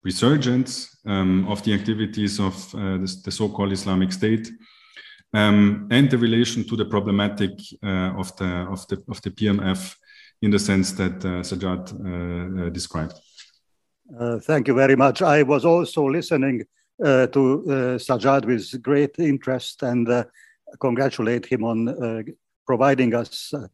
resurgence 0.06 0.96
um, 1.08 1.48
of 1.48 1.64
the 1.64 1.74
activities 1.74 2.40
of 2.40 2.56
uh, 2.76 2.98
the, 2.98 3.22
the 3.26 3.32
so-called 3.32 3.72
Islamic 3.72 4.14
State 4.14 4.50
um, 5.34 5.88
and 5.92 6.10
the 6.10 6.18
relation 6.18 6.64
to 6.64 6.76
the 6.76 6.86
problematic 6.86 7.52
uh, 7.84 8.22
of 8.22 8.36
the 8.38 8.50
of 8.70 8.88
the 8.88 9.04
of 9.10 9.22
the 9.24 9.32
PMF 9.32 9.96
in 10.42 10.52
the 10.52 10.60
sense 10.60 10.92
that 10.94 11.26
uh, 11.26 11.42
Sajad 11.50 11.84
uh, 11.92 12.70
described? 12.70 13.16
thank 14.44 14.68
you 14.68 14.76
very 14.76 14.96
much. 14.96 15.24
I 15.24 15.42
was 15.42 15.66
also 15.66 16.06
listening 16.08 16.64
to 17.02 17.98
Sajad 17.98 18.46
with 18.46 18.82
great 18.84 19.18
interest 19.18 19.82
and 19.82 20.08
congratulate 20.80 21.46
him 21.48 21.64
on 21.64 22.26
providing 22.68 23.16
us 23.16 23.54
uh, 23.54 23.68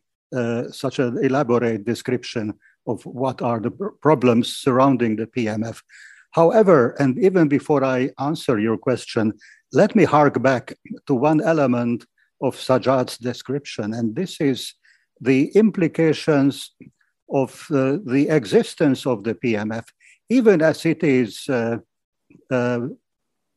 such 0.72 1.00
an 1.00 1.18
elaborate 1.24 1.86
description 1.86 2.54
of 2.88 3.06
what 3.06 3.42
are 3.42 3.60
the 3.60 3.72
problems 4.02 4.56
surrounding 4.56 5.16
the 5.16 5.28
PMF. 5.28 5.82
However, 6.32 6.96
and 7.00 7.20
even 7.20 7.48
before 7.48 7.84
I 7.84 8.10
answer 8.20 8.60
your 8.60 8.78
question, 8.78 9.34
let 9.74 9.96
me 9.96 10.04
hark 10.04 10.42
back 10.42 10.74
to 11.08 11.14
one 11.14 11.42
element 11.42 12.06
of 12.42 12.56
Sajad's 12.56 13.18
description, 13.18 13.94
and 13.94 14.16
this 14.16 14.42
is 14.42 14.74
the 15.20 15.50
implications 15.56 16.72
of 17.30 17.66
uh, 17.72 17.98
the 18.06 18.28
existence 18.30 19.06
of 19.06 19.24
the 19.24 19.36
PMF, 19.36 19.86
even 20.30 20.62
as 20.62 20.86
it 20.86 21.04
is 21.04 21.48
uh, 21.48 21.78
uh, 22.50 22.80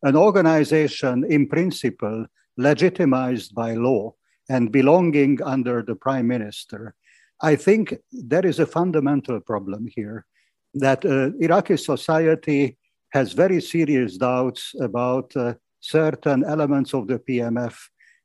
an 0.03 0.17
organization 0.17 1.25
in 1.29 1.49
principle 1.49 2.27
legitimized 2.57 3.55
by 3.55 3.75
law 3.75 4.15
and 4.49 4.73
belonging 4.73 5.43
under 5.43 5.83
the 5.83 5.95
prime 5.95 6.27
minister. 6.27 6.95
I 7.43 7.57
think 7.57 7.95
there 8.13 8.47
is 8.47 8.59
a 8.59 8.67
fundamental 8.67 9.41
problem 9.41 9.89
here 9.95 10.27
that 10.75 11.05
uh, 11.05 11.31
Iraqi 11.39 11.77
society 11.77 12.79
has 13.11 13.33
very 13.33 13.61
serious 13.61 14.17
doubts 14.17 14.75
about 14.81 15.35
uh, 15.37 15.55
certain 15.81 16.45
elements 16.45 16.95
of 16.95 17.07
the 17.07 17.19
PMF 17.19 17.75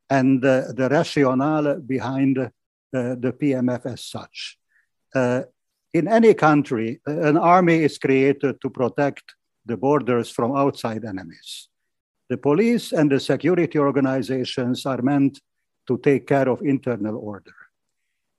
and 0.09 0.43
uh, 0.43 0.71
the 0.73 0.89
rationale 0.89 1.79
behind 1.79 2.37
uh, 2.39 2.49
the 2.91 3.33
PMF 3.39 3.85
as 3.85 4.05
such. 4.05 4.57
Uh, 5.13 5.43
in 5.93 6.07
any 6.07 6.33
country, 6.33 7.01
an 7.05 7.37
army 7.37 7.83
is 7.83 7.97
created 7.97 8.61
to 8.61 8.69
protect 8.69 9.23
the 9.65 9.77
borders 9.77 10.29
from 10.31 10.55
outside 10.55 11.05
enemies. 11.05 11.69
The 12.29 12.37
police 12.37 12.91
and 12.91 13.11
the 13.11 13.19
security 13.19 13.77
organizations 13.79 14.85
are 14.85 15.01
meant 15.01 15.39
to 15.89 15.97
take 15.97 16.27
care 16.27 16.47
of 16.47 16.61
internal 16.61 17.17
order. 17.17 17.57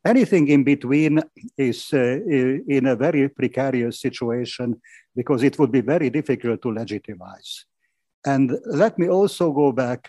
Anything 0.04 0.48
in 0.48 0.62
between 0.64 1.20
is 1.58 1.92
uh, 1.92 2.20
in 2.76 2.86
a 2.86 2.96
very 2.96 3.28
precarious 3.28 4.00
situation 4.00 4.80
because 5.14 5.42
it 5.42 5.58
would 5.58 5.72
be 5.72 5.82
very 5.82 6.08
difficult 6.10 6.62
to 6.62 6.72
legitimize. 6.72 7.66
And 8.24 8.56
let 8.66 8.98
me 8.98 9.08
also 9.08 9.52
go 9.52 9.72
back 9.72 10.00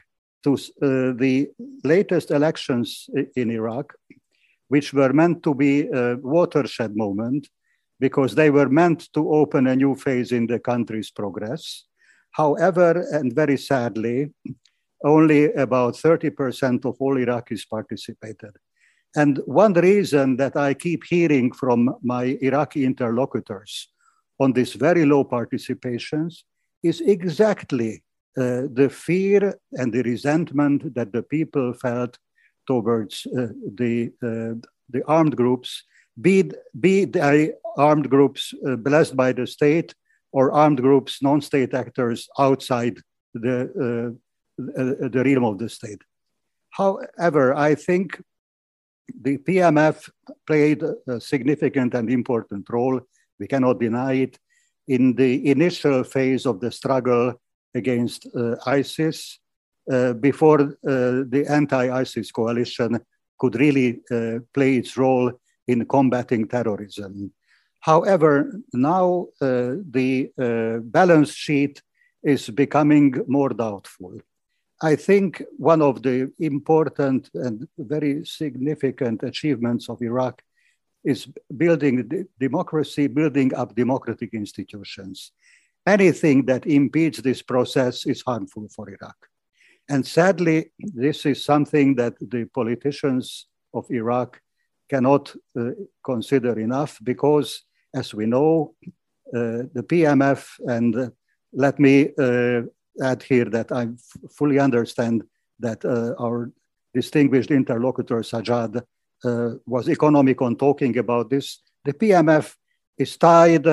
to 0.43 0.53
uh, 0.53 1.13
the 1.23 1.49
latest 1.83 2.31
elections 2.31 3.09
in 3.35 3.51
Iraq, 3.51 3.93
which 4.69 4.93
were 4.93 5.13
meant 5.13 5.43
to 5.43 5.53
be 5.53 5.87
a 5.87 6.15
watershed 6.17 6.95
moment 6.95 7.49
because 7.99 8.35
they 8.35 8.49
were 8.49 8.69
meant 8.69 9.09
to 9.13 9.21
open 9.41 9.67
a 9.67 9.75
new 9.75 9.95
phase 9.95 10.31
in 10.31 10.47
the 10.47 10.59
country's 10.59 11.11
progress. 11.11 11.85
However, 12.31 13.05
and 13.11 13.33
very 13.33 13.57
sadly, 13.57 14.31
only 15.03 15.51
about 15.53 15.95
30% 15.95 16.85
of 16.85 16.95
all 16.99 17.15
Iraqis 17.15 17.67
participated. 17.69 18.51
And 19.15 19.39
one 19.45 19.73
reason 19.73 20.37
that 20.37 20.55
I 20.55 20.73
keep 20.73 21.03
hearing 21.03 21.51
from 21.51 21.95
my 22.01 22.37
Iraqi 22.41 22.85
interlocutors 22.85 23.89
on 24.39 24.53
these 24.53 24.73
very 24.73 25.05
low 25.05 25.25
participations 25.25 26.43
is 26.81 27.01
exactly 27.01 28.03
uh, 28.37 28.63
the 28.73 28.89
fear 28.89 29.59
and 29.73 29.91
the 29.91 30.01
resentment 30.03 30.95
that 30.95 31.11
the 31.11 31.23
people 31.23 31.73
felt 31.73 32.17
towards 32.65 33.27
uh, 33.37 33.47
the, 33.75 34.11
uh, 34.23 34.55
the 34.89 35.03
armed 35.07 35.35
groups, 35.35 35.83
be, 36.21 36.49
be 36.79 37.05
the 37.05 37.53
armed 37.77 38.09
groups 38.09 38.53
uh, 38.65 38.77
blessed 38.77 39.15
by 39.17 39.33
the 39.33 39.45
state 39.45 39.93
or 40.31 40.51
armed 40.53 40.81
groups, 40.81 41.21
non 41.21 41.41
state 41.41 41.73
actors 41.73 42.29
outside 42.39 42.97
the 43.33 44.15
uh, 44.15 44.17
the 44.67 45.21
realm 45.25 45.43
of 45.45 45.57
the 45.57 45.69
state. 45.69 46.01
However, 46.71 47.53
I 47.53 47.75
think 47.75 48.21
the 49.19 49.37
PMF 49.37 50.09
played 50.47 50.83
a 51.07 51.19
significant 51.19 51.93
and 51.93 52.09
important 52.09 52.69
role, 52.69 53.01
we 53.39 53.47
cannot 53.47 53.79
deny 53.79 54.13
it, 54.13 54.39
in 54.87 55.15
the 55.15 55.49
initial 55.49 56.03
phase 56.03 56.45
of 56.45 56.59
the 56.59 56.71
struggle 56.71 57.33
against 57.75 58.27
uh, 58.35 58.55
ISIS 58.65 59.39
uh, 59.91 60.13
before 60.13 60.61
uh, 60.61 61.23
the 61.33 61.45
anti 61.49 61.89
ISIS 61.89 62.31
coalition 62.31 62.99
could 63.39 63.55
really 63.55 63.99
uh, 64.11 64.39
play 64.53 64.75
its 64.75 64.97
role 64.97 65.31
in 65.67 65.85
combating 65.85 66.47
terrorism. 66.47 67.31
However, 67.79 68.61
now 68.73 69.27
uh, 69.41 69.73
the 69.89 70.31
balance 70.83 71.33
sheet 71.33 71.81
is 72.23 72.49
becoming 72.49 73.23
more 73.27 73.49
doubtful. 73.49 74.19
I 74.83 74.95
think 74.95 75.43
one 75.57 75.81
of 75.81 76.01
the 76.01 76.31
important 76.39 77.29
and 77.35 77.67
very 77.77 78.25
significant 78.25 79.21
achievements 79.21 79.89
of 79.89 80.01
Iraq 80.01 80.41
is 81.03 81.27
building 81.55 82.27
democracy, 82.39 83.07
building 83.07 83.53
up 83.53 83.75
democratic 83.75 84.33
institutions. 84.33 85.31
Anything 85.85 86.45
that 86.45 86.65
impedes 86.65 87.21
this 87.21 87.41
process 87.41 88.05
is 88.05 88.23
harmful 88.25 88.67
for 88.75 88.89
Iraq. 88.89 89.15
And 89.89 90.05
sadly, 90.05 90.71
this 90.79 91.25
is 91.25 91.43
something 91.43 91.95
that 91.95 92.13
the 92.19 92.45
politicians 92.45 93.47
of 93.73 93.85
Iraq 93.91 94.39
cannot 94.89 95.35
uh, 95.59 95.71
consider 96.03 96.59
enough 96.59 96.99
because, 97.03 97.63
as 97.95 98.13
we 98.13 98.25
know, 98.25 98.75
uh, 99.33 99.69
the 99.73 99.83
PMF, 99.83 100.47
and 100.67 100.95
uh, 100.95 101.09
let 101.53 101.79
me 101.79 102.09
uh, 102.17 102.61
add 103.01 103.23
here 103.23 103.45
that 103.45 103.71
I 103.71 103.89
fully 104.35 104.59
understand 104.59 105.23
that 105.59 105.83
uh, 105.85 106.13
our 106.19 106.51
distinguished 106.93 107.51
interlocutor 107.51 108.19
Sajad, 108.19 108.81
uh, 109.23 109.51
was 109.65 109.87
economic 109.87 110.41
on 110.41 110.55
talking 110.55 110.97
about 110.97 111.29
this. 111.29 111.61
The 111.85 111.93
PMF 111.93 112.55
is 112.97 113.17
tied 113.17 113.67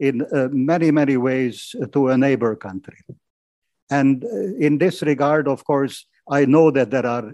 in 0.00 0.22
uh, 0.22 0.48
many, 0.50 0.90
many 0.90 1.16
ways 1.16 1.74
to 1.92 2.08
a 2.08 2.18
neighbor 2.18 2.56
country. 2.56 2.98
And 3.90 4.24
in 4.58 4.78
this 4.78 5.02
regard, 5.02 5.48
of 5.48 5.64
course, 5.64 6.06
I 6.28 6.44
know 6.44 6.70
that 6.70 6.90
there 6.90 7.06
are 7.06 7.32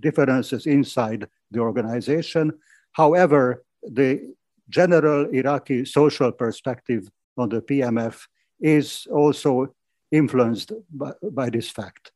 differences 0.00 0.66
inside 0.66 1.26
the 1.50 1.60
organization. 1.60 2.52
However, 2.92 3.64
the 3.82 4.34
general 4.68 5.26
Iraqi 5.30 5.84
social 5.84 6.32
perspective 6.32 7.08
on 7.36 7.48
the 7.48 7.62
PMF 7.62 8.26
is 8.60 9.06
also 9.10 9.74
influenced 10.10 10.72
by, 10.90 11.12
by 11.32 11.50
this 11.50 11.70
fact. 11.70 12.12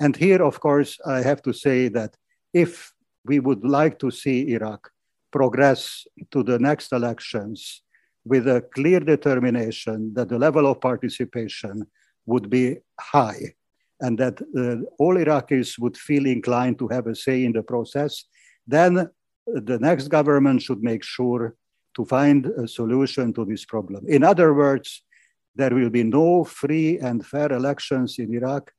And 0.00 0.14
here, 0.16 0.42
of 0.42 0.60
course, 0.60 0.98
I 1.06 1.22
have 1.22 1.42
to 1.42 1.52
say 1.52 1.88
that 1.88 2.16
if 2.52 2.92
we 3.24 3.40
would 3.40 3.64
like 3.64 3.98
to 4.00 4.10
see 4.10 4.52
Iraq 4.52 4.90
progress 5.32 6.06
to 6.30 6.42
the 6.42 6.58
next 6.58 6.92
elections 6.92 7.82
with 8.24 8.46
a 8.48 8.64
clear 8.74 9.00
determination 9.00 10.12
that 10.14 10.28
the 10.28 10.38
level 10.38 10.66
of 10.66 10.80
participation 10.80 11.86
would 12.26 12.50
be 12.50 12.76
high 13.00 13.54
and 14.00 14.18
that 14.18 14.40
uh, 14.42 14.84
all 14.98 15.14
Iraqis 15.14 15.78
would 15.78 15.96
feel 15.96 16.26
inclined 16.26 16.78
to 16.78 16.88
have 16.88 17.06
a 17.06 17.14
say 17.14 17.44
in 17.44 17.52
the 17.52 17.62
process, 17.62 18.24
then 18.66 19.08
the 19.46 19.78
next 19.78 20.08
government 20.08 20.60
should 20.60 20.82
make 20.82 21.02
sure 21.02 21.54
to 21.94 22.04
find 22.04 22.46
a 22.46 22.68
solution 22.68 23.32
to 23.32 23.44
this 23.44 23.64
problem. 23.64 24.04
In 24.06 24.22
other 24.22 24.52
words, 24.52 25.02
there 25.56 25.74
will 25.74 25.90
be 25.90 26.04
no 26.04 26.44
free 26.44 26.98
and 26.98 27.26
fair 27.26 27.52
elections 27.52 28.18
in 28.18 28.34
Iraq 28.34 28.72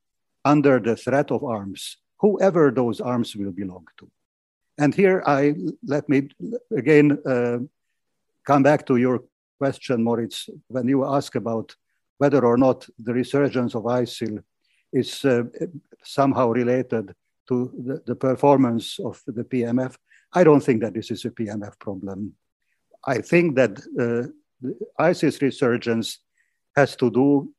under 0.45 0.79
the 0.79 0.95
threat 0.95 1.31
of 1.31 1.43
arms, 1.43 1.97
whoever 2.19 2.71
those 2.71 3.01
arms 3.01 3.35
will 3.35 3.51
belong 3.51 3.85
to. 3.97 4.09
And 4.77 4.93
here 4.93 5.23
I 5.25 5.55
let 5.85 6.07
me 6.07 6.29
again 6.75 7.17
uh, 7.25 7.59
come 8.45 8.63
back 8.63 8.85
to 8.87 8.97
your 8.97 9.23
question, 9.57 10.03
Moritz, 10.03 10.49
when 10.67 10.87
you 10.87 11.03
ask 11.03 11.35
about 11.35 11.75
whether 12.19 12.45
or 12.45 12.57
not 12.57 12.87
the 12.99 13.13
resurgence 13.13 13.75
of 13.75 13.83
ISIL 13.83 14.43
is 14.93 15.25
uh, 15.25 15.43
somehow 16.03 16.49
related 16.49 17.13
to 17.47 17.71
the, 17.85 18.01
the, 18.05 18.15
performance 18.15 18.99
of 18.99 19.21
the 19.27 19.43
PMF. 19.43 19.95
I 20.33 20.43
don't 20.43 20.61
think 20.61 20.81
that 20.81 20.93
this 20.93 21.11
is 21.11 21.25
a 21.25 21.29
PMF 21.29 21.79
problem. 21.79 22.33
I 23.05 23.19
think 23.19 23.55
that 23.55 23.73
uh, 23.99 24.27
ISIS 24.99 25.41
resurgence 25.41 26.19
has 26.77 26.95
to 26.95 27.09
do 27.09 27.51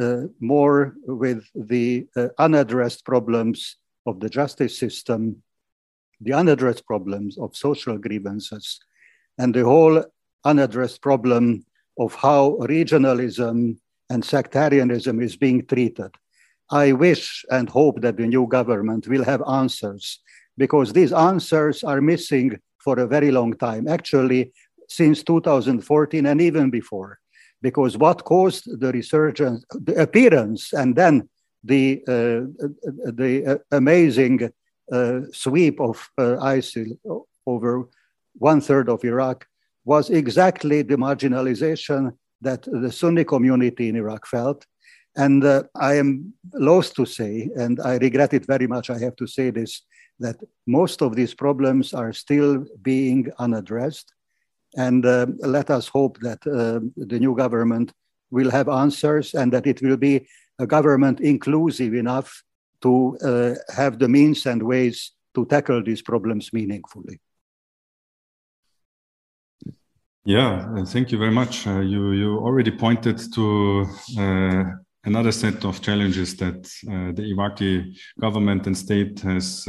uh, 0.00 0.22
more 0.38 0.94
with 1.04 1.44
the 1.54 2.06
uh, 2.16 2.28
unaddressed 2.38 3.04
problems 3.04 3.76
of 4.06 4.20
the 4.20 4.30
justice 4.30 4.78
system, 4.78 5.42
the 6.20 6.32
unaddressed 6.32 6.86
problems 6.86 7.36
of 7.38 7.56
social 7.56 7.98
grievances, 7.98 8.78
and 9.38 9.52
the 9.52 9.64
whole 9.64 10.04
unaddressed 10.44 11.02
problem 11.02 11.64
of 11.98 12.14
how 12.14 12.56
regionalism 12.60 13.76
and 14.08 14.24
sectarianism 14.24 15.20
is 15.20 15.36
being 15.36 15.66
treated. 15.66 16.12
I 16.70 16.92
wish 16.92 17.44
and 17.50 17.68
hope 17.68 18.00
that 18.02 18.16
the 18.16 18.26
new 18.26 18.46
government 18.46 19.08
will 19.08 19.24
have 19.24 19.42
answers 19.48 20.20
because 20.56 20.92
these 20.92 21.12
answers 21.12 21.82
are 21.82 22.00
missing 22.00 22.58
for 22.78 23.00
a 23.00 23.08
very 23.08 23.32
long 23.32 23.54
time, 23.54 23.88
actually, 23.88 24.52
since 24.88 25.24
2014 25.24 26.26
and 26.26 26.40
even 26.40 26.70
before. 26.70 27.18
Because 27.62 27.98
what 27.98 28.24
caused 28.24 28.80
the 28.80 28.92
resurgence, 28.92 29.64
the 29.70 30.00
appearance, 30.00 30.72
and 30.72 30.96
then 30.96 31.28
the, 31.62 32.02
uh, 32.08 32.40
the 33.12 33.60
amazing 33.70 34.50
uh, 34.90 35.20
sweep 35.32 35.80
of 35.80 36.08
uh, 36.18 36.36
ISIL 36.40 36.98
over 37.46 37.88
one 38.34 38.60
third 38.60 38.88
of 38.88 39.04
Iraq 39.04 39.46
was 39.84 40.10
exactly 40.10 40.82
the 40.82 40.96
marginalization 40.96 42.12
that 42.40 42.62
the 42.62 42.90
Sunni 42.90 43.24
community 43.24 43.88
in 43.88 43.96
Iraq 43.96 44.26
felt. 44.26 44.64
And 45.16 45.44
uh, 45.44 45.64
I 45.74 45.94
am 45.94 46.32
loath 46.54 46.94
to 46.94 47.04
say, 47.04 47.50
and 47.56 47.80
I 47.80 47.96
regret 47.96 48.32
it 48.32 48.46
very 48.46 48.66
much, 48.66 48.90
I 48.90 48.98
have 48.98 49.16
to 49.16 49.26
say 49.26 49.50
this, 49.50 49.82
that 50.20 50.36
most 50.66 51.02
of 51.02 51.16
these 51.16 51.34
problems 51.34 51.92
are 51.92 52.12
still 52.12 52.64
being 52.82 53.30
unaddressed. 53.38 54.12
And 54.76 55.04
uh, 55.04 55.26
let 55.40 55.70
us 55.70 55.88
hope 55.88 56.18
that 56.20 56.46
uh, 56.46 56.80
the 56.96 57.18
new 57.18 57.34
government 57.34 57.92
will 58.30 58.50
have 58.50 58.68
answers 58.68 59.34
and 59.34 59.52
that 59.52 59.66
it 59.66 59.82
will 59.82 59.96
be 59.96 60.26
a 60.58 60.66
government 60.66 61.20
inclusive 61.20 61.94
enough 61.94 62.42
to 62.82 63.18
uh, 63.22 63.54
have 63.74 63.98
the 63.98 64.08
means 64.08 64.46
and 64.46 64.62
ways 64.62 65.12
to 65.34 65.44
tackle 65.46 65.82
these 65.82 66.02
problems 66.02 66.52
meaningfully. 66.52 67.20
Yeah, 70.24 70.84
thank 70.84 71.12
you 71.12 71.18
very 71.18 71.30
much. 71.30 71.66
Uh, 71.66 71.80
you 71.80 72.12
you 72.12 72.38
already 72.38 72.70
pointed 72.70 73.18
to 73.32 73.86
uh, 74.18 74.64
another 75.04 75.32
set 75.32 75.64
of 75.64 75.80
challenges 75.80 76.36
that 76.36 76.66
uh, 76.88 77.12
the 77.12 77.24
Iraqi 77.32 77.96
government 78.20 78.66
and 78.66 78.76
state 78.76 79.20
has 79.20 79.66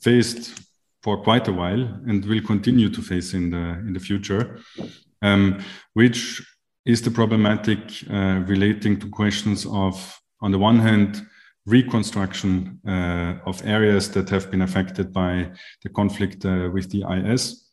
faced 0.00 0.67
for 1.02 1.22
quite 1.22 1.48
a 1.48 1.52
while 1.52 1.82
and 2.06 2.24
will 2.24 2.42
continue 2.42 2.88
to 2.90 3.02
face 3.02 3.34
in 3.34 3.50
the 3.50 3.78
in 3.86 3.92
the 3.92 4.00
future, 4.00 4.58
um, 5.22 5.58
which 5.94 6.42
is 6.84 7.02
the 7.02 7.10
problematic 7.10 7.78
uh, 8.10 8.42
relating 8.46 8.98
to 8.98 9.08
questions 9.10 9.66
of, 9.66 10.20
on 10.40 10.50
the 10.52 10.58
one 10.58 10.78
hand, 10.78 11.22
reconstruction 11.66 12.80
of 13.44 13.62
areas 13.66 14.10
that 14.10 14.30
have 14.30 14.50
been 14.50 14.62
affected 14.62 15.12
by 15.12 15.50
the 15.82 15.88
conflict 15.90 16.44
with 16.72 16.88
the 16.90 17.04
IS. 17.12 17.68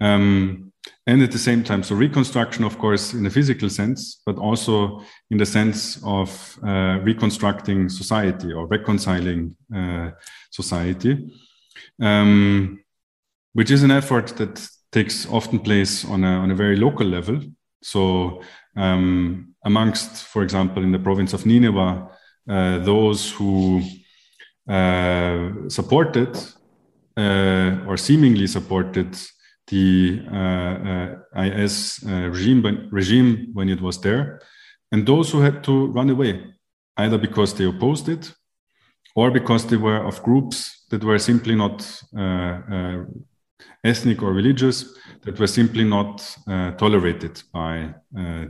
Um, 0.00 0.72
and 1.06 1.22
at 1.22 1.32
the 1.32 1.38
same 1.38 1.62
time 1.62 1.82
so 1.82 1.94
reconstruction 1.94 2.64
of 2.64 2.78
course 2.78 3.14
in 3.14 3.26
a 3.26 3.30
physical 3.30 3.68
sense 3.68 4.20
but 4.26 4.36
also 4.36 5.02
in 5.30 5.38
the 5.38 5.46
sense 5.46 6.00
of 6.04 6.58
uh, 6.62 6.98
reconstructing 7.02 7.88
society 7.88 8.52
or 8.52 8.66
reconciling 8.66 9.56
uh, 9.74 10.10
society 10.50 11.30
um, 12.00 12.80
which 13.52 13.70
is 13.70 13.82
an 13.82 13.90
effort 13.90 14.28
that 14.36 14.66
takes 14.92 15.26
often 15.26 15.58
place 15.58 16.04
on 16.04 16.24
a, 16.24 16.28
on 16.28 16.50
a 16.50 16.54
very 16.54 16.76
local 16.76 17.06
level. 17.06 17.40
So 17.82 18.42
um, 18.76 19.54
amongst 19.64 20.24
for 20.24 20.42
example 20.42 20.82
in 20.82 20.92
the 20.92 20.98
province 20.98 21.32
of 21.32 21.46
nineveh 21.46 22.08
uh, 22.48 22.78
those 22.78 23.30
who 23.32 23.82
uh, 24.68 25.50
supported 25.68 26.36
uh, 27.16 27.78
or 27.86 27.96
seemingly 27.96 28.46
supported 28.46 29.16
the 29.68 30.20
uh, 30.30 31.36
uh, 31.38 31.42
IS 31.42 32.04
uh, 32.06 32.28
regime, 32.28 32.88
regime 32.90 33.50
when 33.54 33.68
it 33.68 33.80
was 33.80 34.00
there, 34.00 34.40
and 34.92 35.06
those 35.06 35.30
who 35.30 35.40
had 35.40 35.64
to 35.64 35.86
run 35.86 36.10
away, 36.10 36.44
either 36.96 37.18
because 37.18 37.54
they 37.54 37.64
opposed 37.64 38.08
it 38.08 38.32
or 39.16 39.30
because 39.30 39.66
they 39.66 39.76
were 39.76 40.04
of 40.04 40.22
groups 40.22 40.73
that 40.90 41.02
were 41.02 41.18
simply 41.18 41.54
not 41.54 42.02
ethnic 43.84 44.22
or 44.22 44.32
religious, 44.32 44.96
that 45.22 45.38
were 45.38 45.46
simply 45.46 45.84
not 45.84 46.36
tolerated 46.78 47.42
by 47.52 47.94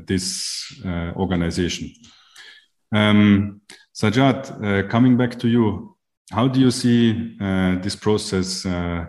this 0.07 0.83
organization. 1.17 1.91
Um, 2.93 3.61
Sajad, 3.95 4.51
uh, 4.63 4.89
coming 4.89 5.17
back 5.17 5.39
to 5.39 5.49
you, 5.49 5.97
how 6.31 6.49
do 6.49 6.61
you 6.61 6.71
see 6.71 7.37
uh, 7.41 7.79
this 7.81 7.97
process 7.97 8.67
uh, 8.67 9.07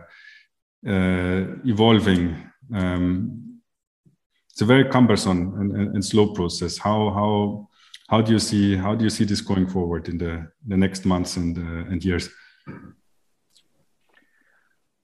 uh, 0.87 1.45
evolving. 1.65 2.35
Um, 2.71 3.59
it's 4.51 4.61
a 4.61 4.65
very 4.65 4.87
cumbersome 4.87 5.59
and, 5.59 5.95
and, 5.95 6.05
slow 6.05 6.33
process. 6.33 6.77
How 6.77 7.09
how 7.09 7.69
how 8.07 8.21
do 8.21 8.31
you 8.31 8.39
see 8.39 8.75
how 8.75 8.93
do 8.93 9.03
you 9.03 9.09
see 9.09 9.25
this 9.25 9.41
going 9.41 9.67
forward 9.67 10.07
in 10.07 10.19
the 10.19 10.47
the 10.67 10.77
next 10.77 11.05
months 11.05 11.37
and 11.37 11.57
uh, 11.57 11.91
and 11.91 12.05
years? 12.05 12.29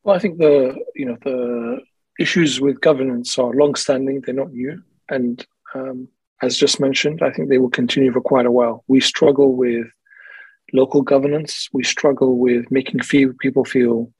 Well, 0.03 0.15
I 0.15 0.19
think 0.19 0.39
the 0.39 0.75
you 0.95 1.05
know 1.05 1.17
the 1.23 1.81
issues 2.19 2.59
with 2.59 2.81
governance 2.81 3.37
are 3.37 3.53
long-standing; 3.53 4.21
they're 4.21 4.33
not 4.35 4.51
new, 4.51 4.81
and 5.09 5.45
um, 5.75 6.07
as 6.41 6.57
just 6.57 6.79
mentioned, 6.79 7.21
I 7.21 7.31
think 7.31 7.49
they 7.49 7.59
will 7.59 7.69
continue 7.69 8.11
for 8.11 8.21
quite 8.21 8.45
a 8.45 8.51
while. 8.51 8.83
We 8.87 8.99
struggle 8.99 9.55
with 9.55 9.87
local 10.73 11.01
governance. 11.01 11.69
We 11.71 11.83
struggle 11.83 12.37
with 12.37 12.71
making 12.71 13.01
people 13.39 13.65
feel 13.65 14.11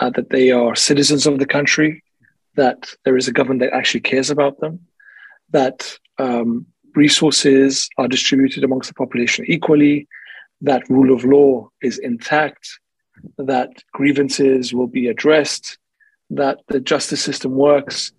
uh, 0.00 0.10
that 0.10 0.30
they 0.30 0.50
are 0.50 0.74
citizens 0.74 1.26
of 1.26 1.38
the 1.38 1.46
country, 1.46 2.02
that 2.56 2.94
there 3.04 3.16
is 3.16 3.28
a 3.28 3.32
government 3.32 3.60
that 3.60 3.72
actually 3.72 4.00
cares 4.00 4.30
about 4.30 4.60
them, 4.60 4.80
that 5.50 5.98
um, 6.18 6.66
resources 6.94 7.88
are 7.96 8.08
distributed 8.08 8.64
amongst 8.64 8.88
the 8.88 8.94
population 8.94 9.44
equally, 9.48 10.06
that 10.60 10.88
rule 10.88 11.14
of 11.14 11.24
law 11.24 11.68
is 11.82 11.98
intact, 11.98 12.78
that 13.38 13.70
grievances 13.92 14.72
will 14.72 14.86
be 14.86 15.08
addressed, 15.08 15.78
that 16.30 16.58
the 16.68 16.80
justice 16.80 17.22
system 17.22 17.52
works. 17.52 18.12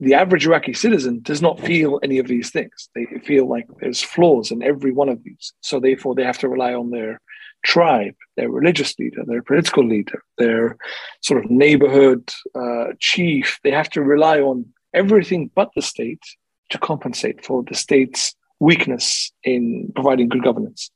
The 0.00 0.14
average 0.14 0.46
Iraqi 0.46 0.72
citizen 0.72 1.20
does 1.22 1.40
not 1.40 1.60
feel 1.60 2.00
any 2.02 2.18
of 2.18 2.26
these 2.26 2.50
things. 2.50 2.88
They 2.94 3.06
feel 3.24 3.48
like 3.48 3.66
there's 3.80 4.02
flaws 4.02 4.50
in 4.50 4.62
every 4.62 4.92
one 4.92 5.08
of 5.08 5.22
these. 5.22 5.52
So 5.60 5.80
therefore, 5.80 6.14
they 6.14 6.24
have 6.24 6.38
to 6.38 6.48
rely 6.48 6.74
on 6.74 6.90
their 6.90 7.20
tribe, 7.64 8.14
their 8.36 8.50
religious 8.50 8.98
leader, 8.98 9.22
their 9.24 9.42
political 9.42 9.86
leader, 9.86 10.22
their 10.38 10.76
sort 11.22 11.44
of 11.44 11.50
neighborhood 11.50 12.30
uh, 12.54 12.92
chief. 13.00 13.58
They 13.62 13.70
have 13.70 13.88
to 13.90 14.02
rely 14.02 14.40
on 14.40 14.66
everything 14.92 15.50
but 15.54 15.70
the 15.74 15.82
state 15.82 16.22
to 16.70 16.78
compensate 16.78 17.44
for 17.44 17.62
the 17.62 17.74
state's 17.74 18.34
weakness 18.60 19.32
in 19.42 19.92
providing 19.94 20.28
good 20.28 20.44
governance. 20.44 20.90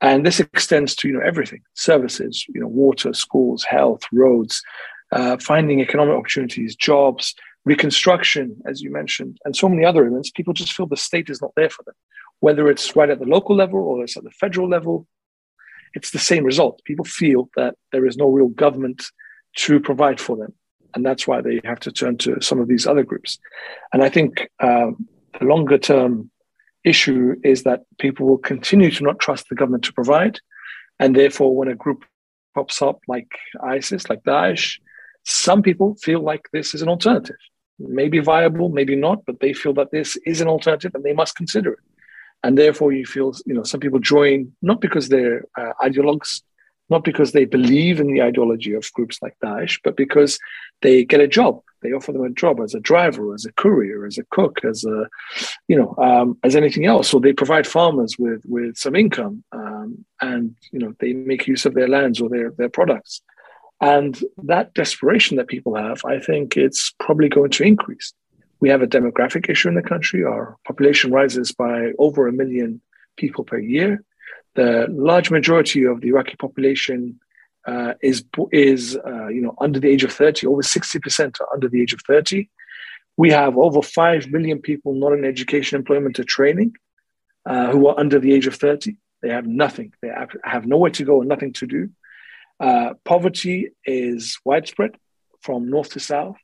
And 0.00 0.24
this 0.24 0.40
extends 0.40 0.94
to 0.96 1.08
you 1.08 1.14
know 1.14 1.24
everything: 1.24 1.62
services, 1.74 2.44
you 2.48 2.60
know, 2.60 2.68
water, 2.68 3.12
schools, 3.12 3.64
health, 3.64 4.02
roads, 4.12 4.62
uh, 5.12 5.36
finding 5.38 5.80
economic 5.80 6.14
opportunities, 6.14 6.76
jobs, 6.76 7.34
reconstruction, 7.64 8.56
as 8.66 8.80
you 8.80 8.90
mentioned, 8.90 9.38
and 9.44 9.56
so 9.56 9.68
many 9.68 9.84
other 9.84 10.04
elements. 10.04 10.30
People 10.30 10.54
just 10.54 10.72
feel 10.72 10.86
the 10.86 10.96
state 10.96 11.30
is 11.30 11.42
not 11.42 11.52
there 11.56 11.70
for 11.70 11.82
them, 11.84 11.94
whether 12.40 12.68
it's 12.68 12.94
right 12.94 13.10
at 13.10 13.18
the 13.18 13.26
local 13.26 13.56
level 13.56 13.80
or 13.80 14.04
it's 14.04 14.16
at 14.16 14.24
the 14.24 14.30
federal 14.30 14.68
level 14.68 15.06
it's 15.94 16.10
the 16.10 16.18
same 16.18 16.44
result. 16.44 16.82
People 16.84 17.04
feel 17.04 17.50
that 17.56 17.74
there 17.92 18.06
is 18.06 18.16
no 18.16 18.28
real 18.28 18.48
government 18.48 19.06
to 19.56 19.80
provide 19.80 20.20
for 20.20 20.36
them. 20.36 20.52
And 20.94 21.04
that's 21.04 21.26
why 21.26 21.40
they 21.40 21.60
have 21.64 21.80
to 21.80 21.92
turn 21.92 22.16
to 22.18 22.40
some 22.40 22.60
of 22.60 22.68
these 22.68 22.86
other 22.86 23.02
groups. 23.02 23.38
And 23.92 24.02
I 24.02 24.08
think 24.08 24.48
um, 24.60 25.06
the 25.38 25.46
longer 25.46 25.78
term 25.78 26.30
issue 26.84 27.34
is 27.44 27.62
that 27.64 27.82
people 27.98 28.26
will 28.26 28.38
continue 28.38 28.90
to 28.90 29.04
not 29.04 29.18
trust 29.18 29.48
the 29.48 29.54
government 29.54 29.84
to 29.84 29.92
provide. 29.92 30.40
And 30.98 31.14
therefore, 31.14 31.54
when 31.54 31.68
a 31.68 31.74
group 31.74 32.04
pops 32.54 32.82
up 32.82 33.00
like 33.08 33.30
ISIS, 33.62 34.08
like 34.08 34.22
Daesh, 34.24 34.78
some 35.24 35.62
people 35.62 35.96
feel 36.02 36.20
like 36.20 36.48
this 36.52 36.74
is 36.74 36.82
an 36.82 36.88
alternative. 36.88 37.36
Maybe 37.78 38.18
viable, 38.18 38.70
maybe 38.70 38.96
not, 38.96 39.24
but 39.26 39.40
they 39.40 39.52
feel 39.52 39.74
that 39.74 39.92
this 39.92 40.16
is 40.26 40.40
an 40.40 40.48
alternative 40.48 40.92
and 40.94 41.04
they 41.04 41.12
must 41.12 41.36
consider 41.36 41.72
it 41.72 41.78
and 42.44 42.56
therefore 42.56 42.92
you 42.92 43.04
feel 43.04 43.32
you 43.46 43.54
know 43.54 43.64
some 43.64 43.80
people 43.80 43.98
join 43.98 44.52
not 44.62 44.80
because 44.80 45.08
they're 45.08 45.44
uh, 45.56 45.72
ideologues 45.82 46.42
not 46.90 47.04
because 47.04 47.32
they 47.32 47.44
believe 47.44 48.00
in 48.00 48.12
the 48.12 48.22
ideology 48.22 48.72
of 48.72 48.90
groups 48.94 49.20
like 49.20 49.36
Daesh, 49.44 49.78
but 49.84 49.96
because 49.96 50.38
they 50.82 51.04
get 51.04 51.20
a 51.20 51.28
job 51.28 51.60
They 51.82 51.92
offer 51.92 52.12
them 52.12 52.24
a 52.24 52.30
job 52.30 52.60
as 52.60 52.74
a 52.74 52.80
driver, 52.80 53.34
as 53.34 53.44
a 53.44 53.52
courier, 53.52 54.06
as 54.06 54.18
a 54.18 54.24
cook, 54.30 54.60
as 54.64 54.84
a, 54.84 55.06
you 55.68 55.76
know, 55.76 55.94
um, 55.98 56.38
as 56.42 56.56
anything 56.56 56.86
else. 56.86 57.08
So 57.08 57.18
they 57.18 57.32
provide 57.32 57.66
farmers 57.66 58.16
with 58.18 58.42
with 58.46 58.76
some 58.76 58.96
income, 58.96 59.44
um, 59.52 60.04
and 60.20 60.56
you 60.72 60.78
know, 60.78 60.94
they 61.00 61.12
make 61.12 61.46
use 61.46 61.64
of 61.66 61.74
their 61.74 61.88
lands 61.88 62.20
or 62.20 62.28
their 62.28 62.50
their 62.50 62.68
products. 62.68 63.22
And 63.80 64.20
that 64.42 64.74
desperation 64.74 65.36
that 65.36 65.46
people 65.46 65.76
have, 65.76 66.04
I 66.04 66.18
think 66.18 66.56
it's 66.56 66.92
probably 66.98 67.28
going 67.28 67.50
to 67.52 67.64
increase. 67.64 68.12
We 68.60 68.68
have 68.70 68.82
a 68.82 68.88
demographic 68.88 69.48
issue 69.48 69.68
in 69.68 69.76
the 69.76 69.82
country. 69.82 70.24
Our 70.24 70.56
population 70.66 71.12
rises 71.12 71.52
by 71.52 71.92
over 71.98 72.26
a 72.26 72.32
million 72.32 72.80
people 73.16 73.44
per 73.44 73.58
year. 73.58 74.02
The 74.54 74.88
large 74.90 75.30
majority 75.30 75.84
of 75.84 76.00
the 76.00 76.08
Iraqi 76.08 76.34
population 76.36 77.20
uh, 77.70 77.92
is 78.02 78.24
is 78.52 78.96
uh, 79.10 79.28
you 79.28 79.42
know 79.44 79.54
under 79.60 79.78
the 79.80 79.88
age 79.88 80.04
of 80.04 80.12
30 80.12 80.46
over 80.46 80.62
60% 80.62 81.40
are 81.40 81.48
under 81.52 81.68
the 81.68 81.80
age 81.82 81.92
of 81.92 82.00
30 82.06 82.48
we 83.16 83.30
have 83.30 83.58
over 83.58 83.82
5 83.82 84.30
million 84.30 84.58
people 84.68 84.94
not 84.94 85.12
in 85.12 85.24
education 85.24 85.76
employment 85.76 86.18
or 86.18 86.24
training 86.24 86.72
uh, 87.46 87.70
who 87.72 87.88
are 87.88 87.98
under 87.98 88.18
the 88.18 88.32
age 88.32 88.46
of 88.46 88.54
30 88.54 88.96
they 89.22 89.30
have 89.30 89.46
nothing. 89.46 89.92
They 90.00 90.08
have, 90.08 90.30
have 90.44 90.66
nowhere 90.66 90.90
to 90.92 91.04
go 91.04 91.20
and 91.20 91.28
nothing 91.28 91.52
to 91.54 91.66
do. 91.66 91.90
Uh, 92.60 92.94
poverty 93.04 93.70
is 93.84 94.38
widespread 94.44 94.96
from 95.40 95.70
north 95.70 95.90
to 95.90 96.00
south 96.00 96.36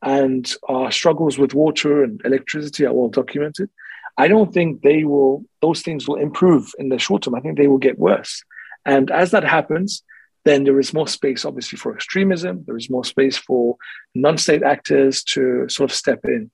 and 0.00 0.52
our 0.68 0.90
struggles 0.90 1.38
with 1.38 1.54
water 1.54 2.04
and 2.04 2.20
electricity 2.24 2.86
are 2.86 2.92
well 2.92 3.08
documented. 3.08 3.68
I 4.16 4.28
don't 4.28 4.52
think 4.52 4.82
they 4.82 5.04
will 5.04 5.44
those 5.60 5.82
things 5.82 6.06
will 6.06 6.16
improve 6.16 6.70
in 6.78 6.90
the 6.90 6.98
short 6.98 7.22
term. 7.22 7.34
I 7.34 7.40
think 7.40 7.56
they 7.56 7.66
will 7.66 7.78
get 7.78 7.98
worse. 7.98 8.42
And 8.84 9.10
as 9.10 9.30
that 9.30 9.44
happens 9.44 10.02
then 10.44 10.64
there 10.64 10.80
is 10.80 10.92
more 10.92 11.06
space, 11.06 11.44
obviously, 11.44 11.78
for 11.78 11.94
extremism. 11.94 12.64
There 12.66 12.76
is 12.76 12.90
more 12.90 13.04
space 13.04 13.36
for 13.36 13.76
non 14.14 14.38
state 14.38 14.62
actors 14.62 15.22
to 15.24 15.68
sort 15.68 15.90
of 15.90 15.96
step 15.96 16.20
in. 16.24 16.50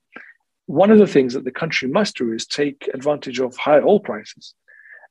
One 0.66 0.90
of 0.90 0.98
the 0.98 1.06
things 1.06 1.32
that 1.32 1.44
the 1.44 1.50
country 1.50 1.88
must 1.88 2.16
do 2.16 2.32
is 2.32 2.46
take 2.46 2.88
advantage 2.92 3.40
of 3.40 3.56
high 3.56 3.80
oil 3.80 4.00
prices 4.00 4.54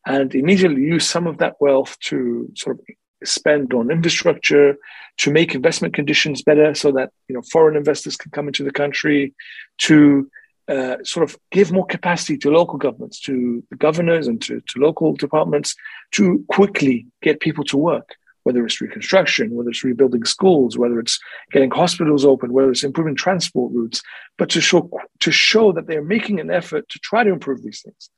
and 0.06 0.34
immediately 0.36 0.84
use 0.84 1.10
some 1.10 1.26
of 1.26 1.40
that 1.40 1.56
wealth 1.60 1.98
to 2.06 2.52
sort 2.56 2.80
of 2.80 2.86
spend 3.28 3.74
on 3.74 3.90
infrastructure 3.90 4.78
to 5.18 5.32
make 5.32 5.56
investment 5.56 5.96
conditions 5.96 6.44
better 6.44 6.76
so 6.76 6.92
that 6.92 7.10
you 7.28 7.34
know 7.34 7.42
foreign 7.52 7.76
investors 7.76 8.16
can 8.16 8.30
come 8.30 8.48
into 8.48 8.64
the 8.64 8.72
country 8.72 9.34
to 9.80 10.30
uh, 10.68 10.98
sort 11.04 11.24
of 11.24 11.36
give 11.50 11.72
more 11.72 11.86
capacity 11.86 12.38
to 12.38 12.52
local 12.52 12.78
governments 12.78 13.20
to 13.22 13.64
the 13.72 13.76
governors 13.76 14.28
and 14.28 14.40
to, 14.42 14.62
to 14.68 14.80
local 14.80 15.14
departments 15.14 15.76
to 16.12 16.46
quickly 16.50 17.08
get 17.24 17.40
people 17.40 17.64
to 17.64 17.78
work 17.78 18.16
whether 18.48 18.66
it's 18.66 18.80
reconstruction, 18.80 19.54
whether 19.54 19.70
it's 19.70 19.84
rebuilding 19.84 20.24
schools, 20.24 20.78
whether 20.78 21.02
it's 21.02 21.20
getting 21.52 21.70
hospitals 21.70 22.24
open, 22.24 22.54
whether 22.54 22.72
it's 22.72 22.86
improving 22.86 23.14
transport 23.14 23.74
routes, 23.74 24.02
but 24.38 24.50
to 24.50 24.62
show 24.62 24.90
to 25.20 25.32
show 25.34 25.74
that 25.74 25.86
they're 25.86 26.02
making 26.16 26.40
an 26.40 26.50
effort 26.50 26.88
to 26.88 26.98
try 27.00 27.26
to 27.26 27.34
improve 27.34 27.62
these 27.62 27.82
things. 27.82 28.10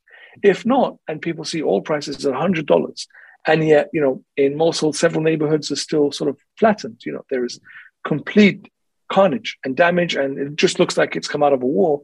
If 0.43 0.67
not, 0.67 0.97
and 1.07 1.19
people 1.19 1.45
see 1.45 1.63
oil 1.63 1.81
prices 1.81 2.23
at 2.27 2.35
hundred 2.35 2.67
dollars, 2.67 3.07
and 3.47 3.67
yet 3.67 3.89
you 3.91 4.01
know 4.01 4.23
in 4.37 4.55
Mosul 4.55 4.93
several 4.93 5.23
neighborhoods 5.23 5.71
are 5.71 5.83
still 5.87 6.11
sort 6.11 6.29
of 6.29 6.37
flattened. 6.59 7.01
You 7.03 7.13
know 7.13 7.25
there 7.31 7.43
is 7.43 7.59
complete 8.03 8.71
carnage 9.11 9.57
and 9.65 9.75
damage, 9.75 10.13
and 10.15 10.37
it 10.37 10.55
just 10.57 10.77
looks 10.79 10.95
like 10.95 11.15
it's 11.15 11.27
come 11.27 11.41
out 11.41 11.53
of 11.53 11.63
a 11.63 11.71
war. 11.79 12.03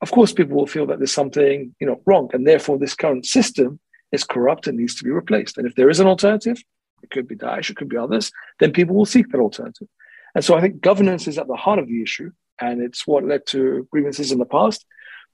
Of 0.00 0.10
course, 0.10 0.32
people 0.32 0.56
will 0.56 0.74
feel 0.74 0.86
that 0.86 0.98
there's 1.00 1.12
something 1.12 1.74
you 1.80 1.86
know 1.86 2.00
wrong, 2.06 2.30
and 2.32 2.46
therefore 2.46 2.78
this 2.78 2.94
current 2.94 3.26
system 3.26 3.78
is 4.10 4.24
corrupt 4.24 4.66
and 4.66 4.78
needs 4.78 4.94
to 4.94 5.04
be 5.04 5.10
replaced. 5.10 5.58
And 5.58 5.66
if 5.66 5.74
there 5.74 5.90
is 5.90 6.00
an 6.00 6.06
alternative, 6.06 6.62
it 7.02 7.10
could 7.10 7.28
be 7.28 7.36
Daesh, 7.36 7.70
it 7.70 7.76
could 7.76 7.88
be 7.88 7.96
others, 7.96 8.32
then 8.58 8.72
people 8.72 8.94
will 8.94 9.06
seek 9.06 9.28
that 9.30 9.40
alternative. 9.40 9.88
And 10.34 10.44
so 10.44 10.56
I 10.56 10.60
think 10.60 10.80
governance 10.80 11.26
is 11.26 11.38
at 11.38 11.46
the 11.46 11.56
heart 11.56 11.78
of 11.78 11.88
the 11.88 12.02
issue, 12.02 12.30
and 12.60 12.80
it's 12.80 13.06
what 13.06 13.24
led 13.24 13.46
to 13.46 13.88
grievances 13.90 14.32
in 14.32 14.38
the 14.38 14.44
past. 14.44 14.84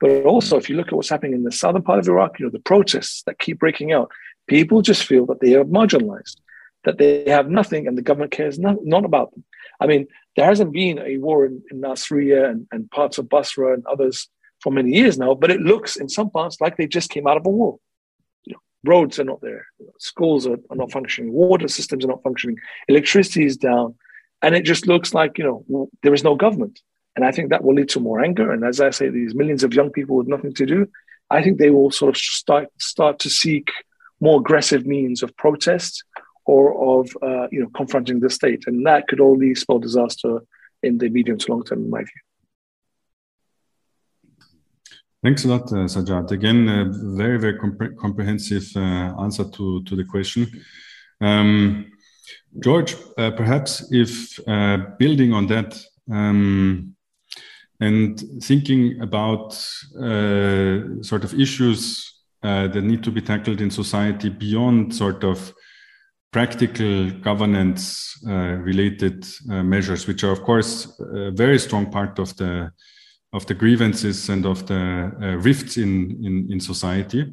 But 0.01 0.25
also, 0.25 0.57
if 0.57 0.69
you 0.69 0.77
look 0.77 0.89
at 0.89 0.95
what's 0.95 1.09
happening 1.09 1.35
in 1.35 1.45
the 1.45 1.53
southern 1.53 1.83
part 1.83 1.99
of 1.99 2.09
Iraq, 2.09 2.39
you 2.39 2.47
know, 2.47 2.51
the 2.51 2.59
protests 2.59 3.23
that 3.25 3.39
keep 3.39 3.59
breaking 3.59 3.93
out, 3.93 4.11
people 4.47 4.83
just 4.83 5.05
feel 5.05 5.27
that 5.27 5.41
they 5.41 5.55
are 5.55 5.65
marginalized, 5.65 6.37
that 6.85 6.99
they 6.99 7.25
have 7.27 7.49
nothing, 7.49 7.87
and 7.87 7.97
the 7.97 8.03
government 8.03 8.33
cares 8.33 8.59
not, 8.59 8.77
not 8.83 9.05
about 9.05 9.33
them. 9.33 9.45
I 9.81 9.87
mean, 9.87 10.07
there 10.37 10.47
hasn't 10.47 10.73
been 10.73 10.99
a 10.99 11.19
war 11.19 11.47
in, 11.47 11.63
in 11.71 11.81
Nasiriyah 11.81 12.51
and, 12.51 12.67
and 12.73 12.91
parts 12.91 13.19
of 13.19 13.29
Basra 13.29 13.75
and 13.75 13.87
others 13.87 14.29
for 14.61 14.73
many 14.73 14.91
years 14.93 15.19
now, 15.19 15.35
but 15.35 15.51
it 15.51 15.61
looks 15.61 15.97
in 15.97 16.09
some 16.09 16.31
parts 16.31 16.61
like 16.61 16.77
they 16.77 16.87
just 16.87 17.11
came 17.11 17.27
out 17.27 17.37
of 17.37 17.47
a 17.47 17.51
war 17.51 17.79
roads 18.85 19.19
are 19.19 19.25
not 19.25 19.41
there, 19.41 19.67
schools 19.99 20.47
are, 20.47 20.59
are 20.71 20.77
not 20.77 20.93
functioning, 20.93 21.33
water 21.33 21.69
systems 21.69 22.05
are 22.05 22.09
not 22.09 22.23
functioning, 22.23 22.57
electricity 22.89 23.45
is 23.45 23.57
down. 23.57 23.95
And 24.43 24.55
it 24.55 24.65
just 24.65 24.87
looks 24.87 25.15
like, 25.15 25.39
you 25.39 25.45
know, 25.45 25.89
there 26.03 26.15
is 26.15 26.23
no 26.23 26.35
government. 26.35 26.81
And 27.17 27.25
I 27.25 27.31
think 27.31 27.51
that 27.51 27.65
will 27.65 27.75
lead 27.75 27.89
to 27.91 28.01
more 28.01 28.23
anger. 28.23 28.53
And 28.53 28.65
as 28.65 28.81
I 28.81 28.91
say, 28.91 29.09
these 29.09 29.35
millions 29.35 29.65
of 29.65 29.73
young 29.73 29.91
people 29.91 30.17
with 30.17 30.27
nothing 30.27 30.53
to 30.55 30.67
do, 30.67 30.89
I 31.31 31.43
think 31.43 31.59
they 31.59 31.71
will 31.71 31.91
sort 31.91 32.15
of 32.15 32.21
start 32.21 32.69
start 32.79 33.19
to 33.21 33.31
seek 33.31 33.71
more 34.21 34.41
aggressive 34.41 34.87
means 34.87 35.23
of 35.23 35.37
protest 35.37 36.05
or 36.45 37.01
of 37.01 37.17
uh, 37.23 37.47
you 37.51 37.61
know 37.61 37.71
confronting 37.75 38.21
the 38.21 38.31
state, 38.31 38.65
and 38.67 38.87
that 38.87 39.09
could 39.09 39.21
only 39.21 39.55
spell 39.55 39.79
disaster 39.79 40.41
in 40.83 40.99
the 40.99 41.09
medium 41.09 41.39
to 41.39 41.51
long 41.51 41.65
term, 41.65 41.85
in 41.85 41.91
my 41.91 42.01
view. 42.01 42.24
Thanks 45.25 45.47
a 45.47 45.49
lot, 45.49 45.73
uh. 45.73 46.33
Again, 46.33 46.69
a 46.69 46.85
very, 47.17 47.39
very 47.39 47.59
comp 47.59 47.81
comprehensive 47.97 48.71
uh, 48.77 49.15
answer 49.23 49.45
to, 49.45 49.83
to 49.85 49.97
the 49.97 50.05
question. 50.05 50.47
Um, 51.19 51.91
George, 52.63 52.95
uh, 53.17 53.31
perhaps 53.31 53.89
if 53.91 54.39
uh, 54.47 54.77
building 54.99 55.33
on 55.33 55.47
that 55.47 55.83
um, 56.13 56.95
and 57.81 58.23
thinking 58.43 59.01
about 59.01 59.55
uh, 59.97 61.01
sort 61.03 61.25
of 61.25 61.33
issues 61.41 62.21
uh, 62.43 62.69
that 62.69 62.83
need 62.83 63.03
to 63.05 63.11
be 63.11 63.23
tackled 63.23 63.63
in 63.63 63.71
society 63.71 64.29
beyond 64.29 64.95
sort 64.95 65.25
of 65.25 65.55
practical 66.33 67.11
governance 67.23 68.19
related 68.27 69.25
measures, 69.47 70.07
which 70.07 70.23
are, 70.23 70.33
of 70.33 70.43
course, 70.43 71.01
a 71.15 71.31
very 71.31 71.59
strong 71.59 71.91
part 71.91 72.19
of 72.19 72.37
the 72.37 72.71
of 73.35 73.45
the 73.47 73.55
grievances 73.55 74.29
and 74.29 74.47
of 74.47 74.67
the 74.67 75.13
uh, 75.21 75.37
rifts 75.43 75.77
in, 75.77 76.25
in, 76.25 76.49
in 76.53 76.61
society. 76.61 77.33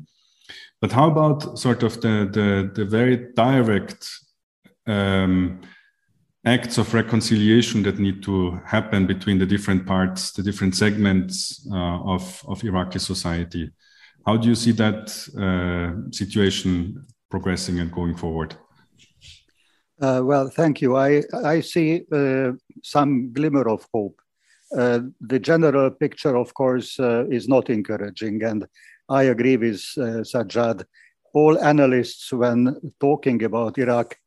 But 0.81 0.91
how 0.91 1.11
about 1.11 1.59
sort 1.59 1.83
of 1.83 2.01
the, 2.01 2.27
the, 2.31 2.71
the 2.73 2.85
very 2.85 3.27
direct 3.35 4.09
um, 4.87 5.61
acts 6.43 6.79
of 6.79 6.93
reconciliation 6.95 7.83
that 7.83 7.99
need 7.99 8.23
to 8.23 8.59
happen 8.65 9.05
between 9.05 9.37
the 9.37 9.45
different 9.45 9.85
parts, 9.85 10.31
the 10.31 10.41
different 10.41 10.75
segments 10.75 11.67
uh, 11.71 11.99
of, 12.15 12.43
of 12.47 12.63
Iraqi 12.63 12.97
society? 12.97 13.69
How 14.25 14.37
do 14.37 14.49
you 14.49 14.55
see 14.55 14.71
that 14.71 15.11
uh, 15.37 16.11
situation 16.11 17.05
progressing 17.29 17.79
and 17.79 17.91
going 17.91 18.15
forward? 18.15 18.55
Uh, 20.01 20.21
well, 20.23 20.49
thank 20.49 20.81
you. 20.81 20.97
I, 20.97 21.21
I 21.43 21.61
see 21.61 22.01
uh, 22.11 22.53
some 22.81 23.31
glimmer 23.33 23.69
of 23.69 23.85
hope 23.93 24.19
uh, 24.77 24.99
the 25.19 25.39
general 25.39 25.91
picture, 25.91 26.35
of 26.35 26.53
course, 26.53 26.99
uh, 26.99 27.25
is 27.29 27.47
not 27.47 27.69
encouraging. 27.69 28.43
And 28.43 28.65
I 29.09 29.23
agree 29.23 29.57
with 29.57 29.83
uh, 29.97 30.23
Sajad. 30.23 30.85
All 31.33 31.57
analysts, 31.59 32.31
when 32.31 32.93
talking 32.99 33.43
about 33.43 33.77
Iraq, 33.77 34.17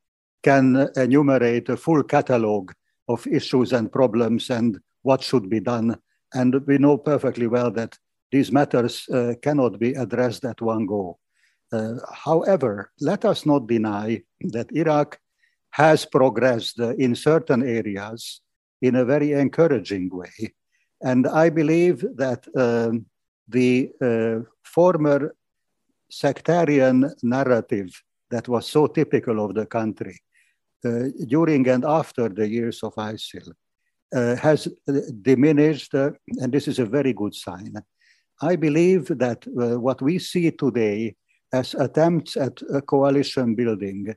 can 0.42 0.88
enumerate 0.96 1.68
a 1.68 1.76
full 1.76 2.02
catalogue 2.02 2.72
of 3.09 3.26
issues 3.26 3.72
and 3.72 3.92
problems 3.92 4.50
and 4.50 4.78
what 5.02 5.22
should 5.22 5.48
be 5.48 5.61
done. 5.61 5.96
And 6.35 6.54
we 6.66 6.78
know 6.78 6.98
perfectly 6.98 7.46
well 7.46 7.70
that 7.72 7.96
these 8.33 8.50
matters 8.50 9.09
uh, 9.09 9.35
cannot 9.42 9.78
be 9.78 9.94
addressed 9.94 10.44
at 10.44 10.61
one 10.61 10.87
go. 10.87 11.18
Uh, 11.72 11.94
however, 12.12 12.90
let 13.00 13.24
us 13.24 13.46
not 13.46 13.66
deny 13.66 14.22
that 14.40 14.72
Iraq 14.72 15.18
has 15.70 16.04
progressed 16.04 16.78
in 16.78 17.14
certain 17.14 17.62
areas 17.62 18.40
in 18.87 18.97
a 18.97 19.05
very 19.05 19.33
encouraging 19.33 20.11
way. 20.20 20.37
And 21.11 21.27
I 21.27 21.49
believe 21.61 21.99
that 22.16 22.42
um, 22.64 23.07
the 23.49 23.90
uh, 24.09 24.37
former 24.62 25.35
sectarian 26.11 26.99
narrative 27.23 27.90
that 28.31 28.47
was 28.49 28.66
so 28.66 28.87
typical 28.87 29.44
of 29.44 29.55
the 29.55 29.66
country 29.66 30.16
uh, 30.85 31.05
during 31.27 31.66
and 31.68 31.85
after 31.85 32.29
the 32.29 32.47
years 32.47 32.83
of 32.83 32.94
ISIL 32.97 33.49
uh, 34.14 34.37
has 34.37 34.68
diminished, 35.23 35.94
uh, 35.94 36.11
and 36.40 36.53
this 36.53 36.68
is 36.68 36.79
a 36.79 36.92
very 36.97 37.12
good 37.12 37.35
sign. 37.35 37.75
I 38.42 38.57
believe 38.57 39.07
that 39.18 39.40
uh, 39.47 39.81
what 39.81 40.03
we 40.03 40.18
see 40.18 40.51
today 40.51 41.16
as 41.53 41.75
attempts 41.75 42.37
at 42.37 42.61
coalition 42.87 43.55
building 43.55 44.14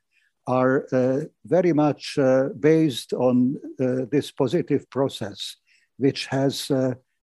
are 0.48 0.88
uh, 0.94 1.26
very 1.46 1.74
much 1.74 2.18
uh, 2.18 2.50
based 2.60 3.14
on 3.14 3.58
uh, 3.80 4.06
this 4.10 4.32
positive 4.32 4.90
process, 4.90 5.58
which 5.98 6.28
has 6.28 6.72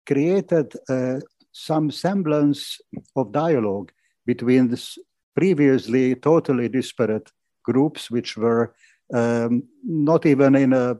created 0.05 0.73
some 1.51 1.91
semblance 1.91 2.79
of 3.15 3.31
dialogue 3.31 3.91
between 4.25 4.69
this 4.69 4.97
previously 5.35 6.15
totally 6.15 6.69
disparate 6.69 7.31
groups, 7.63 8.09
which 8.09 8.37
were 8.37 8.73
um, 9.13 9.63
not 9.83 10.25
even 10.25 10.55
in 10.55 10.73
a 10.73 10.97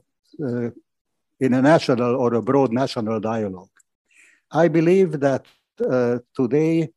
in 1.40 1.54
a 1.54 1.62
national 1.62 2.16
or 2.16 2.34
a 2.34 2.42
broad 2.42 2.72
national 2.72 3.20
dialogue. 3.20 3.70
I 4.52 4.68
believe 4.68 5.20
that 5.20 5.46
uh, 5.90 6.20
today 6.36 6.90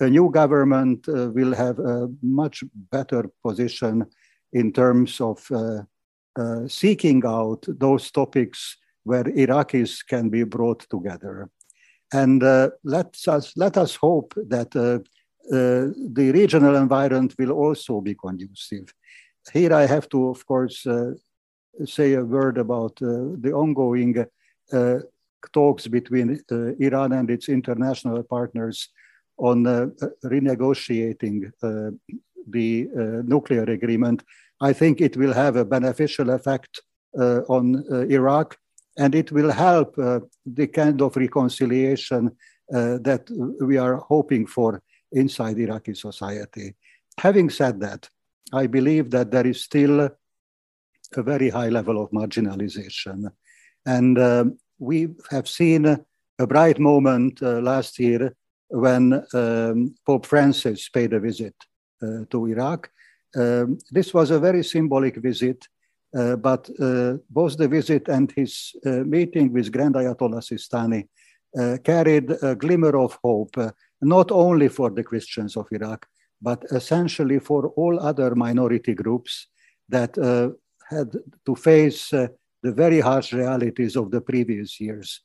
a 0.00 0.08
new 0.08 0.30
government 0.30 1.08
uh, 1.08 1.30
will 1.30 1.54
have 1.54 1.78
a 1.78 2.08
much 2.22 2.62
better 2.74 3.30
position 3.44 4.06
in 4.52 4.72
terms 4.72 5.20
of 5.20 5.44
uh, 5.50 5.82
uh, 6.38 6.68
seeking 6.68 7.22
out 7.26 7.64
those 7.66 8.10
topics 8.10 8.76
where 9.04 9.24
Iraqis 9.24 10.06
can 10.06 10.28
be 10.28 10.44
brought 10.44 10.86
together. 10.88 11.50
And 12.12 12.42
uh, 12.42 12.70
let, 12.84 13.16
us, 13.26 13.52
let 13.56 13.76
us 13.76 13.96
hope 13.96 14.34
that 14.36 14.70
the 14.70 16.32
regional 16.32 16.76
environment 16.76 17.34
will 17.38 17.52
also 17.52 18.00
be 18.00 18.14
conducive. 18.14 18.92
Here 19.52 19.72
I 19.72 19.86
have 19.86 20.08
to, 20.10 20.28
of 20.28 20.46
course, 20.46 20.86
say 21.84 22.14
a 22.14 22.24
word 22.24 22.58
about 22.58 22.96
the 22.96 23.52
ongoing 23.54 24.24
talks 25.52 25.86
between 25.86 26.40
Iran 26.50 27.12
and 27.12 27.30
its 27.30 27.48
international 27.48 28.22
partners 28.22 28.88
on 29.38 29.66
uh, 29.66 29.86
renegotiating 30.24 31.50
uh, 31.62 31.90
the 32.50 32.88
nuclear 33.26 33.64
agreement, 33.64 34.22
I 34.60 34.72
think 34.72 35.00
it 35.00 35.16
will 35.16 35.32
have 35.32 35.56
a 35.56 35.64
beneficial 35.64 36.30
effect 36.30 36.80
on 37.14 37.84
Iraq 38.10 38.56
and 38.96 39.14
it 39.14 39.30
will 39.30 39.50
help 39.50 39.96
the 39.96 40.66
kind 40.72 41.02
of 41.02 41.16
reconciliation 41.16 42.34
that 42.70 43.28
we 43.60 43.76
are 43.76 43.96
hoping 43.96 44.46
for 44.46 44.82
inside 45.12 45.58
Iraqi 45.58 45.94
society. 45.94 46.74
Having 47.18 47.50
said 47.50 47.80
that, 47.80 48.08
I 48.52 48.66
believe 48.66 49.10
that 49.10 49.30
there 49.30 49.46
is 49.46 49.62
still 49.62 50.00
a 51.16 51.22
very 51.22 51.50
high 51.50 51.68
level 51.68 52.02
of 52.02 52.10
marginalization. 52.10 53.30
And 53.86 54.18
um, 54.18 54.58
we 54.78 55.08
have 55.30 55.48
seen 55.48 55.86
a 56.38 56.46
bright 56.46 56.78
moment 56.78 57.42
uh, 57.42 57.60
last 57.60 57.98
year 57.98 58.34
when 58.68 59.24
um, 59.34 59.94
Pope 60.06 60.26
Francis 60.26 60.88
paid 60.88 61.12
a 61.12 61.20
visit 61.20 61.54
uh, 62.02 62.24
to 62.30 62.46
Iraq. 62.46 62.90
Um, 63.36 63.78
this 63.90 64.14
was 64.14 64.30
a 64.30 64.38
very 64.38 64.62
symbolic 64.64 65.16
visit, 65.16 65.66
uh, 66.16 66.36
but 66.36 66.68
uh, 66.80 67.14
both 67.28 67.56
the 67.56 67.68
visit 67.68 68.08
and 68.08 68.30
his 68.32 68.72
uh, 68.86 69.04
meeting 69.04 69.52
with 69.52 69.72
Grand 69.72 69.94
Ayatollah 69.94 70.42
Sistani 70.42 71.08
uh, 71.58 71.78
carried 71.82 72.30
a 72.42 72.54
glimmer 72.54 72.96
of 72.96 73.18
hope, 73.22 73.56
not 74.00 74.30
only 74.30 74.68
for 74.68 74.90
the 74.90 75.02
Christians 75.02 75.56
of 75.56 75.66
Iraq, 75.72 76.06
but 76.40 76.64
essentially 76.70 77.38
for 77.38 77.68
all 77.76 77.98
other 77.98 78.34
minority 78.34 78.94
groups 78.94 79.48
that 79.88 80.16
had 80.88 81.12
to 81.44 81.54
face 81.56 82.10
the 82.10 82.72
very 82.72 83.00
harsh 83.00 83.32
realities 83.32 83.96
of 83.96 84.10
the 84.10 84.20
previous 84.20 84.80
years. 84.80 85.20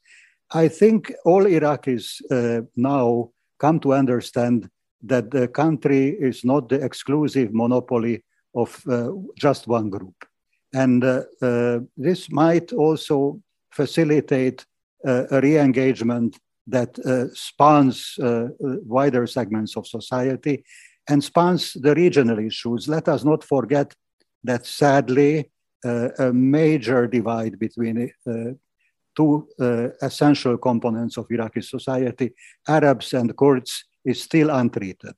I 0.52 0.68
think 0.68 1.12
all 1.26 1.44
Iraqis 1.46 2.22
uh, 2.32 2.66
now 2.76 3.32
come 3.60 3.80
to 3.82 3.94
understand 3.94 4.70
that 5.02 5.32
the 5.32 5.48
country 5.48 6.10
is 6.10 6.46
not 6.46 6.70
the 6.70 6.84
exclusive 6.84 7.54
monopoly 7.54 8.24
of 8.56 8.82
uh, 8.88 9.10
just 9.38 9.68
one 9.68 9.90
group. 9.90 10.16
And 10.74 11.04
uh, 11.04 11.24
uh 11.42 11.80
this 11.98 12.32
might 12.32 12.74
also 12.74 13.42
facilitate 13.72 14.66
uh, 15.06 15.26
a 15.32 15.42
re 15.42 15.58
engagement 15.58 16.40
that 16.68 16.98
uh, 17.00 17.26
spans 17.34 18.18
wider 18.86 19.28
segments 19.28 19.76
of 19.76 19.86
society 19.86 20.64
and 21.10 21.22
spans 21.22 21.74
the 21.74 21.94
regional 21.94 22.40
issues. 22.40 22.88
Let 22.88 23.10
us 23.10 23.26
not 23.26 23.44
forget 23.44 23.94
that 24.46 24.66
sadly, 24.66 25.50
a 25.84 26.32
major 26.32 27.08
divide 27.08 27.60
between 27.60 28.10
two 29.16 29.48
uh, 29.60 29.90
essential 30.02 30.58
components 30.58 31.18
of 31.18 31.30
Iraqi 31.30 31.62
society, 31.62 32.34
Arabs 32.68 33.14
and 33.14 33.36
Kurds, 33.36 33.86
is 34.06 34.22
still 34.22 34.50
untreated. 34.50 35.16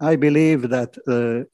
I 0.00 0.16
believe 0.16 0.68
that 0.70 0.96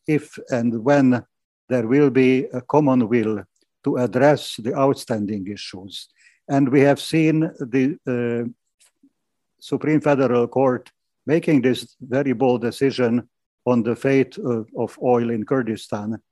if 0.07 0.39
and 0.51 0.85
when 0.85 1.25
there 1.69 1.87
will 1.87 2.11
be 2.11 2.45
a 2.53 2.61
common 2.61 3.09
will 3.09 3.43
to 3.85 3.97
address 3.97 4.57
the 4.57 4.75
outstanding 4.75 5.47
issues, 5.49 6.09
and 6.49 6.69
we 6.69 6.81
have 6.81 7.01
seen 7.01 7.41
the 7.41 7.99
uh, 8.07 8.49
Supreme 9.61 10.01
Federal 10.01 10.47
Court 10.47 10.91
making 11.27 11.63
this 11.63 11.97
very 12.01 12.33
bold 12.33 12.63
decision 12.63 13.29
on 13.65 13.83
the 13.83 13.97
fate 13.97 14.39
of, 14.39 14.69
of 14.77 14.97
oil 15.03 15.31
in 15.31 15.45
Kurdistan. 15.45 16.23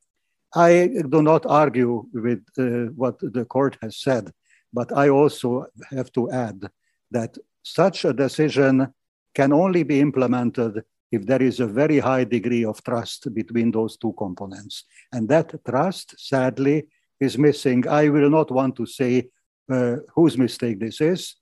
I 0.55 0.89
do 1.09 1.21
not 1.21 1.47
argue 1.47 2.05
with 2.13 2.45
uh, 2.59 2.93
what 2.95 3.19
the 3.19 3.45
court 3.45 3.77
has 3.83 3.97
said, 3.97 4.31
but 4.75 4.93
I 4.93 5.09
also 5.09 5.67
have 5.91 6.13
to 6.13 6.31
add 6.31 6.69
that 7.13 7.39
such 7.63 8.05
a 8.05 8.13
decision 8.13 8.93
can 9.35 9.53
only 9.53 9.85
be 9.85 10.01
implemented 10.01 10.83
if 11.13 11.25
there 11.25 11.43
is 11.43 11.61
a 11.61 11.67
very 11.67 12.01
high 12.01 12.25
degree 12.25 12.65
of 12.65 12.83
trust 12.83 13.33
between 13.33 13.71
those 13.71 13.97
two 13.97 14.13
components. 14.19 14.85
And 15.13 15.29
that 15.29 15.55
trust, 15.65 16.15
sadly, 16.19 16.89
is 17.21 17.39
missing. 17.39 17.87
I 17.89 18.09
will 18.09 18.29
not 18.29 18.51
want 18.51 18.75
to 18.77 18.87
say 18.87 19.29
uh, 19.71 19.97
whose 20.15 20.37
mistake 20.37 20.81
this 20.81 21.01
is, 21.01 21.37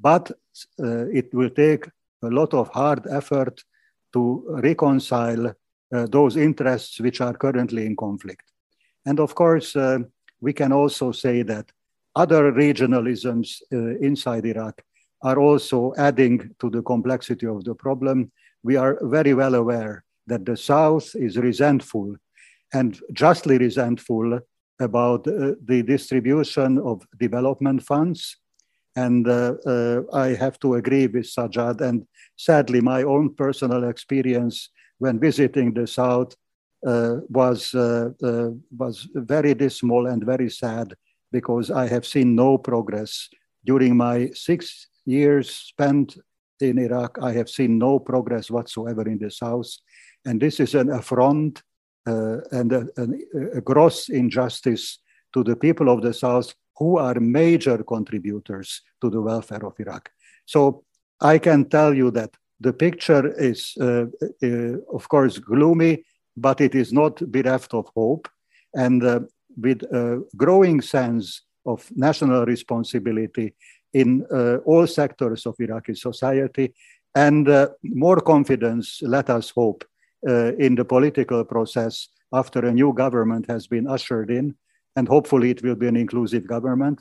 but 0.00 0.30
uh, 0.82 1.06
it 1.08 1.32
will 1.34 1.50
take 1.50 1.86
a 2.22 2.28
lot 2.28 2.54
of 2.54 2.68
hard 2.68 3.06
effort 3.10 3.62
to 4.14 4.44
reconcile 4.62 5.48
uh, 5.94 6.06
those 6.06 6.36
interests 6.36 6.98
which 7.00 7.20
are 7.20 7.34
currently 7.34 7.84
in 7.84 7.94
conflict. 7.96 8.44
And 9.04 9.20
of 9.20 9.34
course, 9.34 9.76
uh, 9.76 9.98
we 10.40 10.52
can 10.52 10.72
also 10.72 11.12
say 11.12 11.42
that 11.42 11.70
other 12.14 12.52
regionalisms 12.52 13.60
uh, 13.72 13.96
inside 13.98 14.44
Iraq 14.46 14.82
are 15.22 15.38
also 15.38 15.92
adding 15.96 16.54
to 16.60 16.70
the 16.70 16.82
complexity 16.82 17.46
of 17.46 17.64
the 17.64 17.74
problem. 17.74 18.30
We 18.62 18.76
are 18.76 18.98
very 19.02 19.34
well 19.34 19.54
aware 19.54 20.04
that 20.26 20.44
the 20.44 20.56
South 20.56 21.14
is 21.14 21.36
resentful 21.36 22.16
and 22.72 22.98
justly 23.12 23.58
resentful 23.58 24.40
about 24.80 25.26
uh, 25.26 25.54
the 25.64 25.82
distribution 25.82 26.78
of 26.78 27.06
development 27.18 27.82
funds. 27.82 28.36
And 28.94 29.28
uh, 29.28 29.54
uh, 29.66 30.02
I 30.12 30.28
have 30.34 30.58
to 30.60 30.74
agree 30.74 31.06
with 31.06 31.24
Sajad. 31.24 31.80
And 31.80 32.06
sadly, 32.36 32.80
my 32.80 33.02
own 33.02 33.34
personal 33.34 33.84
experience 33.84 34.70
when 34.98 35.18
visiting 35.18 35.74
the 35.74 35.86
South 35.86 36.34
uh, 36.86 37.16
was 37.28 37.74
uh, 37.74 38.10
was 38.76 39.08
very 39.14 39.54
dismal 39.54 40.06
and 40.06 40.24
very 40.24 40.50
sad 40.50 40.94
because 41.32 41.70
I 41.70 41.86
have 41.88 42.06
seen 42.06 42.34
no 42.34 42.58
progress 42.58 43.28
during 43.64 43.96
my 43.96 44.30
six 44.34 44.88
years 45.04 45.50
spent 45.50 46.16
in 46.60 46.78
Iraq. 46.78 47.18
I 47.20 47.32
have 47.32 47.48
seen 47.48 47.78
no 47.78 47.98
progress 47.98 48.50
whatsoever 48.50 49.02
in 49.08 49.18
the 49.18 49.30
south, 49.30 49.70
and 50.24 50.40
this 50.40 50.60
is 50.60 50.74
an 50.74 50.90
affront 50.90 51.62
uh, 52.06 52.38
and 52.52 52.72
a, 52.72 52.86
a, 52.96 53.58
a, 53.58 53.60
gross 53.60 54.08
injustice 54.08 54.98
to 55.34 55.44
the 55.44 55.54
people 55.54 55.90
of 55.90 56.00
the 56.00 56.14
south 56.14 56.54
who 56.76 56.96
are 56.96 57.20
major 57.20 57.82
contributors 57.82 58.80
to 59.02 59.10
the 59.10 59.20
welfare 59.20 59.64
of 59.66 59.78
Iraq. 59.78 60.08
So 60.46 60.84
I 61.20 61.38
can 61.38 61.68
tell 61.68 61.92
you 61.92 62.10
that 62.12 62.30
the 62.60 62.72
picture 62.72 63.34
is, 63.38 63.74
uh, 63.80 64.06
uh, 64.42 64.78
of 64.90 65.08
course, 65.08 65.38
gloomy 65.38 66.04
but 66.40 66.60
it 66.60 66.74
is 66.74 66.92
not 66.92 67.16
bereft 67.30 67.74
of 67.74 67.88
hope. 67.94 68.28
And 68.74 69.04
uh, 69.04 69.20
with 69.60 69.82
a 69.82 70.22
growing 70.36 70.80
sense 70.80 71.42
of 71.66 71.88
national 71.94 72.46
responsibility 72.46 73.54
in 73.92 74.26
uh, 74.32 74.56
all 74.64 74.86
sectors 74.86 75.46
of 75.46 75.54
Iraqi 75.58 75.94
society 75.94 76.74
and 77.14 77.48
uh, 77.48 77.68
more 77.82 78.20
confidence, 78.20 79.00
let 79.02 79.30
us 79.30 79.50
hope, 79.50 79.84
uh, 80.28 80.52
in 80.56 80.74
the 80.74 80.84
political 80.84 81.44
process 81.44 82.08
after 82.32 82.66
a 82.66 82.72
new 82.72 82.92
government 82.92 83.46
has 83.48 83.66
been 83.66 83.86
ushered 83.86 84.30
in, 84.30 84.54
and 84.96 85.08
hopefully 85.08 85.50
it 85.50 85.62
will 85.62 85.74
be 85.74 85.88
an 85.88 85.96
inclusive 85.96 86.46
government. 86.46 87.00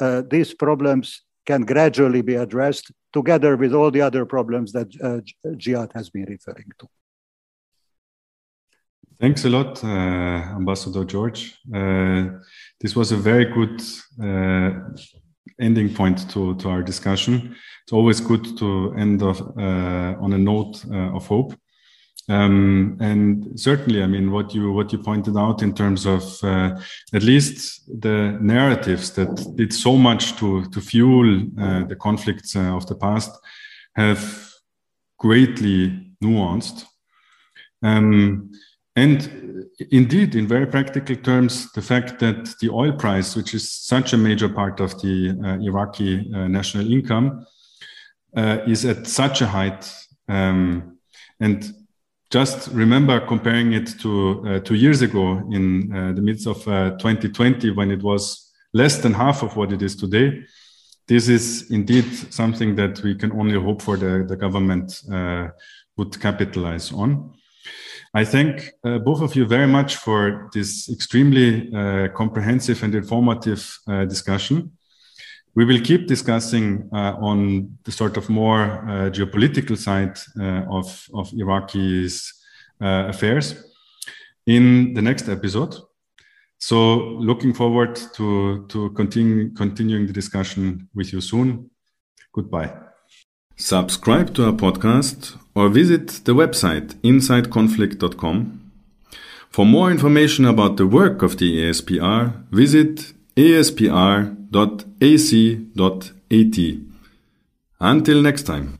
Uh, 0.00 0.22
these 0.30 0.54
problems 0.54 1.22
can 1.46 1.62
gradually 1.62 2.22
be 2.22 2.34
addressed 2.34 2.92
together 3.12 3.56
with 3.56 3.72
all 3.74 3.90
the 3.90 4.02
other 4.02 4.24
problems 4.24 4.72
that 4.72 4.88
uh, 5.02 5.20
Jiyad 5.56 5.92
has 5.94 6.10
been 6.10 6.26
referring 6.26 6.70
to. 6.78 6.86
Thanks 9.20 9.44
a 9.44 9.48
lot, 9.48 9.82
uh, 9.82 9.88
Ambassador 9.88 11.04
George. 11.04 11.58
Uh, 11.74 12.38
this 12.80 12.94
was 12.94 13.10
a 13.10 13.16
very 13.16 13.46
good 13.46 13.82
uh, 14.22 14.70
ending 15.60 15.92
point 15.92 16.30
to, 16.30 16.54
to 16.54 16.68
our 16.68 16.84
discussion. 16.84 17.56
It's 17.82 17.92
always 17.92 18.20
good 18.20 18.56
to 18.58 18.94
end 18.96 19.20
uh, 19.24 20.14
on 20.20 20.32
a 20.34 20.38
note 20.38 20.84
uh, 20.88 21.16
of 21.16 21.26
hope. 21.26 21.52
Um, 22.28 22.96
and 23.00 23.58
certainly, 23.58 24.04
I 24.04 24.06
mean, 24.06 24.30
what 24.30 24.54
you 24.54 24.70
what 24.70 24.92
you 24.92 24.98
pointed 24.98 25.36
out 25.36 25.62
in 25.62 25.74
terms 25.74 26.06
of 26.06 26.22
uh, 26.44 26.78
at 27.12 27.22
least 27.24 27.90
the 28.00 28.38
narratives 28.40 29.10
that 29.12 29.56
did 29.56 29.72
so 29.72 29.96
much 29.96 30.36
to 30.36 30.64
to 30.70 30.80
fuel 30.80 31.40
the 31.88 31.96
conflicts 31.98 32.54
of 32.54 32.86
the 32.86 32.94
past 32.94 33.32
have 33.96 34.52
greatly 35.18 36.12
nuanced. 36.22 36.84
Um, 37.82 38.50
And 38.98 39.18
indeed, 39.90 40.34
in 40.34 40.48
very 40.48 40.66
practical 40.66 41.16
terms, 41.16 41.70
the 41.72 41.82
fact 41.82 42.18
that 42.18 42.54
the 42.60 42.70
oil 42.70 42.92
price, 42.92 43.36
which 43.36 43.54
is 43.54 43.70
such 43.70 44.12
a 44.12 44.16
major 44.16 44.48
part 44.48 44.80
of 44.80 45.00
the 45.00 45.38
uh, 45.44 45.58
Iraqi 45.70 46.12
uh, 46.34 46.48
national 46.48 46.90
income, 46.90 47.46
uh, 48.36 48.58
is 48.66 48.84
at 48.84 49.06
such 49.06 49.40
a 49.40 49.46
height. 49.46 49.82
Um, 50.28 50.98
and 51.38 51.72
just 52.30 52.68
remember 52.72 53.20
comparing 53.20 53.72
it 53.72 53.98
to 54.00 54.12
uh, 54.46 54.60
two 54.60 54.74
years 54.74 55.00
ago 55.02 55.42
in 55.52 55.92
uh, 55.94 56.12
the 56.12 56.20
midst 56.20 56.46
of 56.46 56.64
2020 56.64 57.70
when 57.70 57.90
it 57.90 58.02
was 58.02 58.52
less 58.74 58.98
than 58.98 59.14
half 59.14 59.42
of 59.42 59.56
what 59.56 59.72
it 59.72 59.80
is 59.80 59.96
today 59.96 60.44
this 61.08 61.28
is 61.28 61.70
indeed 61.70 62.04
something 62.30 62.76
that 62.76 63.00
we 63.02 63.14
can 63.14 63.32
only 63.32 63.58
hope 63.58 63.80
for 63.80 63.96
the, 63.96 64.26
the 64.28 64.36
government 64.36 65.02
uh, 65.10 65.48
would 65.96 66.20
capitalize 66.20 66.92
on. 66.92 67.32
I 68.14 68.24
thank 68.24 68.70
uh, 68.84 68.98
both 68.98 69.20
of 69.20 69.36
you 69.36 69.46
very 69.46 69.66
much 69.66 69.96
for 69.96 70.48
this 70.54 70.88
extremely 70.90 71.72
uh, 71.74 72.08
comprehensive 72.08 72.82
and 72.82 72.94
informative 72.94 73.78
uh, 73.86 74.04
discussion. 74.06 74.72
We 75.54 75.64
will 75.64 75.80
keep 75.80 76.06
discussing 76.06 76.88
uh, 76.92 77.16
on 77.20 77.78
the 77.84 77.92
sort 77.92 78.16
of 78.16 78.28
more 78.28 78.62
uh, 78.62 79.10
geopolitical 79.10 79.76
side 79.76 80.16
of, 80.70 81.08
of 81.12 81.30
Iraqi's 81.32 82.32
affairs 82.80 83.54
in 84.46 84.94
the 84.94 85.02
next 85.02 85.28
episode. 85.28 85.76
So 86.58 86.96
looking 87.20 87.54
forward 87.54 87.96
to, 88.14 88.66
to 88.68 88.90
continue, 88.90 89.52
continuing 89.52 90.06
the 90.06 90.12
discussion 90.12 90.88
with 90.94 91.12
you 91.12 91.20
soon. 91.20 91.70
Goodbye. 92.32 92.87
Subscribe 93.60 94.32
to 94.34 94.46
our 94.46 94.52
podcast 94.52 95.36
or 95.52 95.68
visit 95.68 96.24
the 96.24 96.32
website 96.32 96.94
insideconflict.com. 97.02 98.70
For 99.50 99.66
more 99.66 99.90
information 99.90 100.44
about 100.44 100.76
the 100.76 100.86
work 100.86 101.22
of 101.22 101.38
the 101.38 101.64
ASPR, 101.64 102.44
visit 102.52 103.12
aspr.ac.at. 103.36 104.38
Until 107.80 108.22
next 108.22 108.42
time. 108.42 108.78